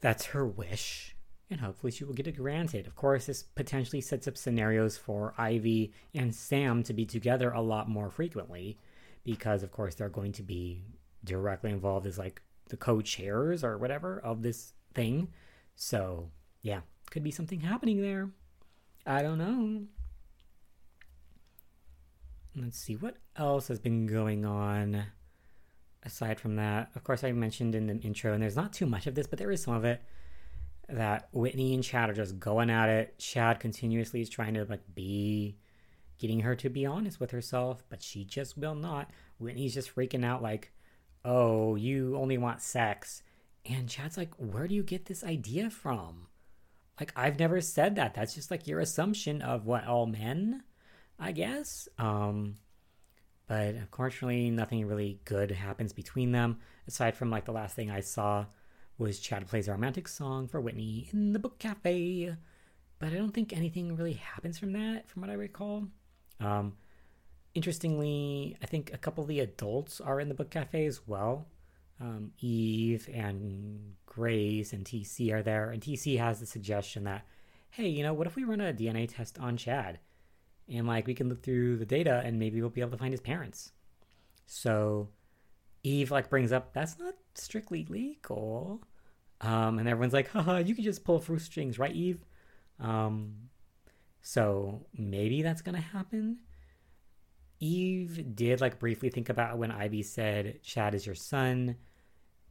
That's 0.00 0.26
her 0.26 0.46
wish, 0.46 1.16
and 1.50 1.60
hopefully 1.60 1.90
she 1.90 2.04
will 2.04 2.14
get 2.14 2.28
it 2.28 2.36
granted. 2.36 2.86
Of 2.86 2.94
course, 2.94 3.26
this 3.26 3.42
potentially 3.42 4.00
sets 4.00 4.28
up 4.28 4.36
scenarios 4.36 4.96
for 4.96 5.34
Ivy 5.36 5.92
and 6.14 6.34
Sam 6.34 6.82
to 6.84 6.92
be 6.92 7.04
together 7.04 7.50
a 7.50 7.60
lot 7.60 7.88
more 7.88 8.10
frequently, 8.10 8.78
because 9.24 9.62
of 9.62 9.72
course 9.72 9.96
they're 9.96 10.08
going 10.08 10.32
to 10.32 10.42
be 10.42 10.82
directly 11.24 11.70
involved 11.70 12.06
as 12.06 12.16
like 12.16 12.40
the 12.68 12.76
co-chairs 12.76 13.64
or 13.64 13.76
whatever 13.76 14.20
of 14.20 14.42
this 14.42 14.72
thing. 14.94 15.28
So 15.74 16.30
yeah, 16.62 16.80
could 17.10 17.24
be 17.24 17.30
something 17.30 17.60
happening 17.60 18.00
there. 18.00 18.30
I 19.04 19.22
don't 19.22 19.38
know. 19.38 19.86
Let's 22.54 22.78
see 22.78 22.94
what 22.96 23.16
else 23.36 23.68
has 23.68 23.78
been 23.78 24.06
going 24.06 24.44
on 24.44 25.06
aside 26.02 26.40
from 26.40 26.56
that. 26.56 26.90
Of 26.94 27.04
course, 27.04 27.24
I 27.24 27.32
mentioned 27.32 27.74
in 27.74 27.86
the 27.86 27.94
intro, 27.94 28.32
and 28.32 28.42
there's 28.42 28.56
not 28.56 28.72
too 28.72 28.86
much 28.86 29.06
of 29.06 29.14
this, 29.14 29.26
but 29.26 29.38
there 29.38 29.50
is 29.50 29.62
some 29.62 29.74
of 29.74 29.84
it 29.84 30.02
that 30.88 31.28
Whitney 31.32 31.74
and 31.74 31.84
Chad 31.84 32.08
are 32.08 32.14
just 32.14 32.38
going 32.38 32.70
at 32.70 32.88
it. 32.88 33.18
Chad 33.18 33.60
continuously 33.60 34.20
is 34.20 34.30
trying 34.30 34.54
to 34.54 34.64
like 34.64 34.94
be 34.94 35.56
getting 36.18 36.40
her 36.40 36.56
to 36.56 36.70
be 36.70 36.86
honest 36.86 37.20
with 37.20 37.30
herself, 37.30 37.82
but 37.88 38.02
she 38.02 38.24
just 38.24 38.56
will 38.56 38.74
not. 38.74 39.10
Whitney's 39.38 39.74
just 39.74 39.94
freaking 39.94 40.24
out 40.24 40.42
like, 40.42 40.72
"Oh, 41.24 41.76
you 41.76 42.16
only 42.16 42.38
want 42.38 42.62
sex." 42.62 43.22
And 43.66 43.88
Chad's 43.88 44.16
like, 44.16 44.34
"Where 44.36 44.66
do 44.66 44.74
you 44.74 44.82
get 44.82 45.06
this 45.06 45.22
idea 45.24 45.70
from?" 45.70 46.28
like 47.00 47.12
I've 47.16 47.38
never 47.38 47.60
said 47.60 47.96
that. 47.96 48.14
That's 48.14 48.34
just 48.34 48.50
like 48.50 48.66
your 48.66 48.80
assumption 48.80 49.42
of 49.42 49.66
what 49.66 49.86
all 49.86 50.06
men, 50.06 50.62
I 51.18 51.32
guess. 51.32 51.88
Um, 51.98 52.56
but 53.48 53.74
unfortunately, 53.74 54.50
nothing 54.50 54.86
really 54.86 55.20
good 55.24 55.50
happens 55.50 55.92
between 55.92 56.32
them 56.32 56.58
aside 56.86 57.16
from 57.16 57.30
like 57.30 57.44
the 57.44 57.52
last 57.52 57.74
thing 57.74 57.90
I 57.90 58.00
saw 58.00 58.46
was 58.98 59.18
Chad 59.18 59.46
plays 59.48 59.68
a 59.68 59.72
romantic 59.72 60.06
song 60.08 60.46
for 60.46 60.60
Whitney 60.60 61.08
in 61.12 61.32
the 61.32 61.38
book 61.38 61.58
cafe. 61.58 62.34
But 62.98 63.12
I 63.12 63.16
don't 63.16 63.32
think 63.32 63.52
anything 63.52 63.96
really 63.96 64.14
happens 64.14 64.58
from 64.58 64.72
that, 64.72 65.08
from 65.08 65.22
what 65.22 65.30
I 65.30 65.34
recall. 65.34 65.86
Um, 66.40 66.74
interestingly, 67.54 68.56
I 68.62 68.66
think 68.66 68.92
a 68.92 68.98
couple 68.98 69.22
of 69.22 69.28
the 69.28 69.40
adults 69.40 70.00
are 70.00 70.20
in 70.20 70.28
the 70.28 70.34
book 70.34 70.50
cafe 70.50 70.86
as 70.86 71.06
well 71.06 71.46
um, 72.00 72.32
Eve 72.40 73.08
and 73.12 73.94
Grace 74.06 74.72
and 74.72 74.84
TC 74.84 75.32
are 75.32 75.42
there, 75.42 75.70
and 75.70 75.82
TC 75.82 76.18
has 76.18 76.40
the 76.40 76.46
suggestion 76.46 77.04
that, 77.04 77.26
hey, 77.70 77.88
you 77.88 78.02
know, 78.02 78.14
what 78.14 78.26
if 78.26 78.36
we 78.36 78.44
run 78.44 78.60
a 78.60 78.72
DNA 78.72 79.08
test 79.12 79.38
on 79.38 79.56
Chad, 79.56 79.98
and 80.72 80.86
like 80.86 81.06
we 81.06 81.14
can 81.14 81.28
look 81.28 81.42
through 81.42 81.76
the 81.76 81.86
data 81.86 82.22
and 82.24 82.38
maybe 82.38 82.60
we'll 82.60 82.70
be 82.70 82.80
able 82.80 82.92
to 82.92 82.98
find 82.98 83.12
his 83.12 83.20
parents. 83.20 83.72
So 84.46 85.08
Eve 85.82 86.10
like 86.10 86.30
brings 86.30 86.52
up 86.52 86.72
that's 86.72 86.98
not 86.98 87.14
strictly 87.34 87.86
legal. 87.88 88.82
Um, 89.40 89.78
and 89.78 89.88
everyone's 89.88 90.12
like, 90.12 90.28
haha, 90.30 90.58
you 90.58 90.74
can 90.74 90.84
just 90.84 91.04
pull 91.04 91.20
through 91.20 91.38
strings, 91.38 91.78
right, 91.78 91.94
Eve? 91.94 92.24
Um, 92.80 93.34
so 94.20 94.86
maybe 94.96 95.42
that's 95.42 95.62
gonna 95.62 95.80
happen. 95.80 96.38
Eve 97.60 98.36
did 98.36 98.60
like 98.60 98.78
briefly 98.78 99.10
think 99.10 99.28
about 99.28 99.58
when 99.58 99.70
Ivy 99.70 100.02
said 100.02 100.62
Chad 100.62 100.94
is 100.94 101.06
your 101.06 101.14
son, 101.14 101.76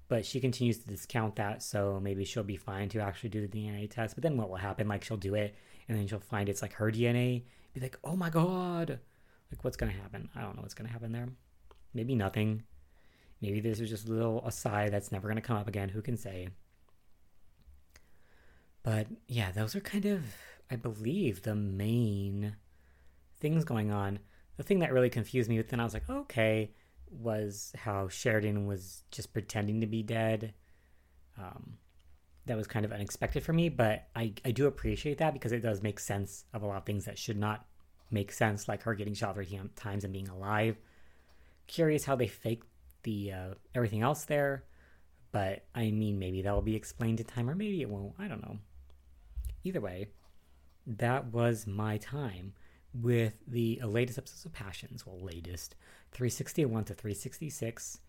but 0.08 0.26
she 0.26 0.40
continues 0.40 0.80
to 0.80 0.88
discount 0.88 1.36
that, 1.36 1.62
so 1.62 2.00
maybe 2.02 2.24
she'll 2.26 2.44
be 2.44 2.58
fine 2.58 2.90
to 2.90 3.00
actually 3.00 3.30
do 3.30 3.46
the 3.46 3.48
DNA 3.48 3.90
test. 3.90 4.16
But 4.16 4.24
then 4.24 4.38
what 4.38 4.50
will 4.50 4.58
happen? 4.58 4.88
Like 4.88 5.04
she'll 5.04 5.18
do 5.18 5.36
it 5.36 5.56
and 5.88 5.98
then 5.98 6.08
she'll 6.08 6.20
find 6.20 6.50
it's 6.50 6.62
like 6.62 6.74
her 6.74 6.92
DNA. 6.92 7.44
Be 7.78 7.86
like, 7.86 8.00
oh 8.04 8.16
my 8.16 8.32
god. 8.32 9.00
Like 9.52 9.64
what's 9.64 9.78
gonna 9.78 9.92
happen? 9.92 10.30
I 10.36 10.42
don't 10.42 10.56
know 10.56 10.64
what's 10.64 10.74
gonna 10.74 10.90
happen 10.90 11.12
there. 11.12 11.30
Maybe 11.94 12.16
nothing. 12.16 12.64
Maybe 13.40 13.60
this 13.60 13.80
is 13.80 13.90
just 13.90 14.08
a 14.08 14.12
little 14.12 14.44
aside 14.48 14.92
that's 14.92 15.12
never 15.12 15.28
gonna 15.28 15.42
come 15.42 15.58
up 15.58 15.68
again. 15.68 15.90
Who 15.90 16.02
can 16.02 16.18
say? 16.18 16.50
But 18.82 19.06
yeah, 19.28 19.52
those 19.52 19.76
are 19.76 19.80
kind 19.80 20.06
of, 20.06 20.24
I 20.72 20.76
believe, 20.76 21.44
the 21.44 21.54
main 21.54 22.56
things 23.40 23.64
going 23.64 23.92
on. 23.92 24.20
The 24.56 24.64
thing 24.64 24.80
that 24.80 24.92
really 24.92 25.12
confused 25.12 25.48
me, 25.48 25.58
but 25.58 25.70
then 25.70 25.80
I 25.80 25.84
was 25.84 25.94
like, 25.94 26.10
okay, 26.10 26.72
was 27.12 27.74
how 27.78 28.08
Sheridan 28.08 28.66
was 28.66 29.04
just 29.12 29.34
pretending 29.34 29.82
to 29.82 29.88
be 29.88 30.02
dead. 30.02 30.56
Um, 31.38 31.78
that 32.48 32.58
was 32.58 32.68
kind 32.68 32.86
of 32.86 32.92
unexpected 32.92 33.44
for 33.44 33.54
me, 33.54 33.70
but 33.70 34.08
I, 34.16 34.34
I 34.44 34.52
do 34.52 34.66
appreciate 34.68 35.20
that 35.20 35.34
because 35.34 35.52
it 35.52 35.62
does 35.62 35.82
make 35.82 36.00
sense 36.00 36.46
of 36.54 36.64
a 36.64 36.66
lot 36.66 36.78
of 36.78 36.86
things 36.86 37.06
that 37.06 37.18
should 37.18 37.38
not 37.38 37.66
make 38.10 38.32
sense, 38.32 38.68
like 38.68 38.84
her 38.84 38.96
getting 38.96 39.14
shot 39.14 39.36
three 39.36 39.60
times 39.76 40.04
and 40.04 40.14
being 40.14 40.30
alive. 40.30 40.78
Curious 41.68 42.06
how 42.06 42.16
they 42.16 42.28
faked 42.28 42.68
the 43.04 43.32
uh, 43.34 43.54
everything 43.76 44.02
else 44.02 44.26
there, 44.26 44.64
but 45.32 45.66
I 45.76 45.92
mean, 45.92 46.20
maybe 46.20 46.42
that 46.42 46.54
will 46.54 46.62
be 46.62 46.76
explained 46.76 47.20
in 47.20 47.26
time, 47.26 47.50
or 47.50 47.56
maybe 47.56 47.82
it 47.82 47.90
won't. 47.90 48.14
I 48.18 48.28
don't 48.28 48.42
know. 48.42 48.58
Either 49.64 49.82
way, 49.82 50.08
that 50.86 51.34
was 51.34 51.68
my 51.68 51.98
time 51.98 52.54
with 52.94 53.34
the 53.48 53.82
latest 53.84 54.18
episodes 54.18 54.46
of 54.46 54.54
Passions. 54.54 55.06
Well, 55.06 55.20
latest 55.20 55.76
361 56.12 56.86
to 56.86 56.94
366. 56.94 58.00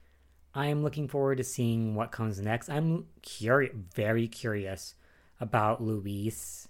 I 0.54 0.66
am 0.66 0.82
looking 0.82 1.08
forward 1.08 1.38
to 1.38 1.44
seeing 1.44 1.94
what 1.94 2.12
comes 2.12 2.40
next. 2.40 2.68
I'm 2.68 3.06
curious, 3.22 3.74
very 3.94 4.28
curious 4.28 4.94
about 5.40 5.82
Luis 5.82 6.68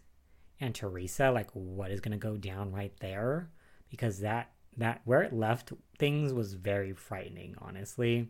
and 0.61 0.75
Teresa. 0.75 1.31
Like, 1.31 1.51
what 1.53 1.91
is 1.91 2.01
going 2.01 2.12
to 2.12 2.19
go 2.19 2.37
down 2.37 2.73
right 2.73 2.93
there? 3.01 3.51
Because 3.91 4.21
that 4.21 4.51
that 4.77 5.01
where 5.05 5.23
it 5.23 5.33
left 5.33 5.73
things 5.99 6.33
was 6.33 6.55
very 6.55 6.93
frightening. 6.93 7.55
Honestly, 7.59 8.29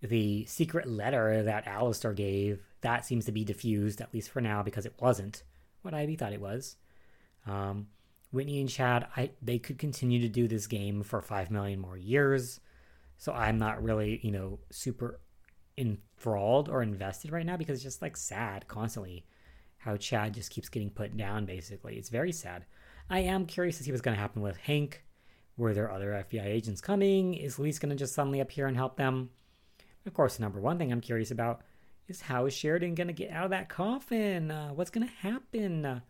the 0.00 0.44
secret 0.46 0.86
letter 0.86 1.42
that 1.42 1.66
Alistair 1.66 2.12
gave 2.12 2.62
that 2.82 3.06
seems 3.06 3.24
to 3.24 3.32
be 3.32 3.44
diffused 3.44 4.00
at 4.00 4.12
least 4.12 4.30
for 4.30 4.40
now 4.40 4.62
because 4.62 4.84
it 4.84 4.94
wasn't 5.00 5.42
what 5.82 5.94
Ivy 5.94 6.16
thought 6.16 6.34
it 6.34 6.40
was. 6.40 6.76
Um, 7.46 7.88
Whitney 8.30 8.60
and 8.60 8.68
Chad, 8.68 9.06
I 9.16 9.30
they 9.40 9.58
could 9.58 9.78
continue 9.78 10.20
to 10.20 10.28
do 10.28 10.46
this 10.48 10.66
game 10.66 11.02
for 11.02 11.22
five 11.22 11.50
million 11.50 11.80
more 11.80 11.96
years. 11.96 12.60
So 13.18 13.32
I'm 13.32 13.58
not 13.58 13.82
really, 13.82 14.20
you 14.22 14.30
know, 14.30 14.58
super 14.70 15.20
enthralled 15.76 16.68
or 16.68 16.82
invested 16.82 17.32
right 17.32 17.46
now 17.46 17.56
because 17.56 17.76
it's 17.76 17.84
just 17.84 18.02
like 18.02 18.16
sad 18.16 18.68
constantly 18.68 19.24
how 19.78 19.96
Chad 19.96 20.34
just 20.34 20.50
keeps 20.50 20.68
getting 20.68 20.90
put 20.90 21.16
down 21.16 21.44
basically. 21.44 21.96
It's 21.96 22.08
very 22.08 22.32
sad. 22.32 22.64
I 23.10 23.20
am 23.20 23.46
curious 23.46 23.78
to 23.78 23.84
see 23.84 23.90
what's 23.90 24.02
going 24.02 24.16
to 24.16 24.20
happen 24.20 24.40
with 24.40 24.56
Hank. 24.56 25.04
Were 25.56 25.74
there 25.74 25.92
other 25.92 26.24
FBI 26.30 26.46
agents 26.46 26.80
coming? 26.80 27.34
Is 27.34 27.58
Luis 27.58 27.78
going 27.78 27.90
to 27.90 27.96
just 27.96 28.14
suddenly 28.14 28.40
appear 28.40 28.66
and 28.66 28.76
help 28.76 28.96
them? 28.96 29.30
Of 30.06 30.14
course, 30.14 30.36
the 30.36 30.42
number 30.42 30.60
one 30.60 30.78
thing 30.78 30.90
I'm 30.90 31.00
curious 31.00 31.30
about 31.30 31.62
is 32.08 32.22
how 32.22 32.46
is 32.46 32.54
Sheridan 32.54 32.94
going 32.94 33.06
to 33.06 33.12
get 33.12 33.30
out 33.30 33.44
of 33.44 33.50
that 33.50 33.68
coffin? 33.68 34.50
Uh, 34.50 34.70
what's 34.70 34.90
going 34.90 35.06
to 35.06 35.14
happen? 35.14 35.84
Uh, 35.84 36.00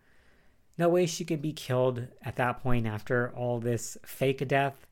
no 0.79 0.89
way 0.89 1.07
she 1.07 1.25
could 1.25 1.43
be 1.43 1.53
killed 1.53 2.07
at 2.23 2.37
that 2.37 2.63
point 2.63 2.87
after 2.87 3.33
all 3.37 3.61
this 3.61 3.97
fake 4.05 4.47
death. 4.49 4.87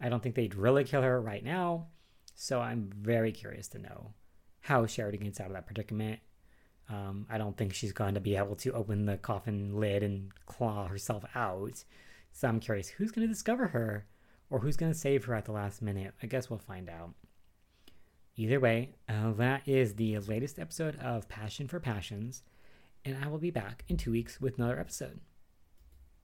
I 0.00 0.08
don't 0.08 0.22
think 0.22 0.34
they'd 0.34 0.54
really 0.54 0.84
kill 0.84 1.02
her 1.02 1.20
right 1.20 1.44
now. 1.44 1.86
So 2.34 2.60
I'm 2.60 2.90
very 2.94 3.32
curious 3.32 3.68
to 3.68 3.78
know 3.78 4.12
how 4.60 4.86
Sheridan 4.86 5.24
gets 5.24 5.40
out 5.40 5.48
of 5.48 5.54
that 5.54 5.66
predicament. 5.66 6.20
Um, 6.88 7.26
I 7.28 7.36
don't 7.36 7.56
think 7.56 7.74
she's 7.74 7.92
going 7.92 8.14
to 8.14 8.20
be 8.20 8.36
able 8.36 8.56
to 8.56 8.72
open 8.72 9.06
the 9.06 9.16
coffin 9.16 9.78
lid 9.78 10.02
and 10.02 10.30
claw 10.46 10.86
herself 10.86 11.24
out. 11.34 11.84
So 12.32 12.48
I'm 12.48 12.60
curious 12.60 12.88
who's 12.88 13.10
going 13.10 13.26
to 13.26 13.32
discover 13.32 13.68
her 13.68 14.06
or 14.50 14.60
who's 14.60 14.76
going 14.76 14.92
to 14.92 14.98
save 14.98 15.24
her 15.24 15.34
at 15.34 15.44
the 15.44 15.52
last 15.52 15.82
minute. 15.82 16.14
I 16.22 16.26
guess 16.26 16.48
we'll 16.48 16.58
find 16.58 16.88
out. 16.88 17.14
Either 18.36 18.60
way, 18.60 18.94
uh, 19.08 19.32
that 19.32 19.66
is 19.66 19.94
the 19.94 20.16
latest 20.20 20.58
episode 20.58 20.96
of 21.00 21.28
Passion 21.28 21.66
for 21.66 21.80
Passions, 21.80 22.42
and 23.04 23.16
I 23.22 23.26
will 23.26 23.38
be 23.38 23.50
back 23.50 23.84
in 23.88 23.96
two 23.96 24.12
weeks 24.12 24.40
with 24.40 24.58
another 24.58 24.78
episode. 24.78 25.20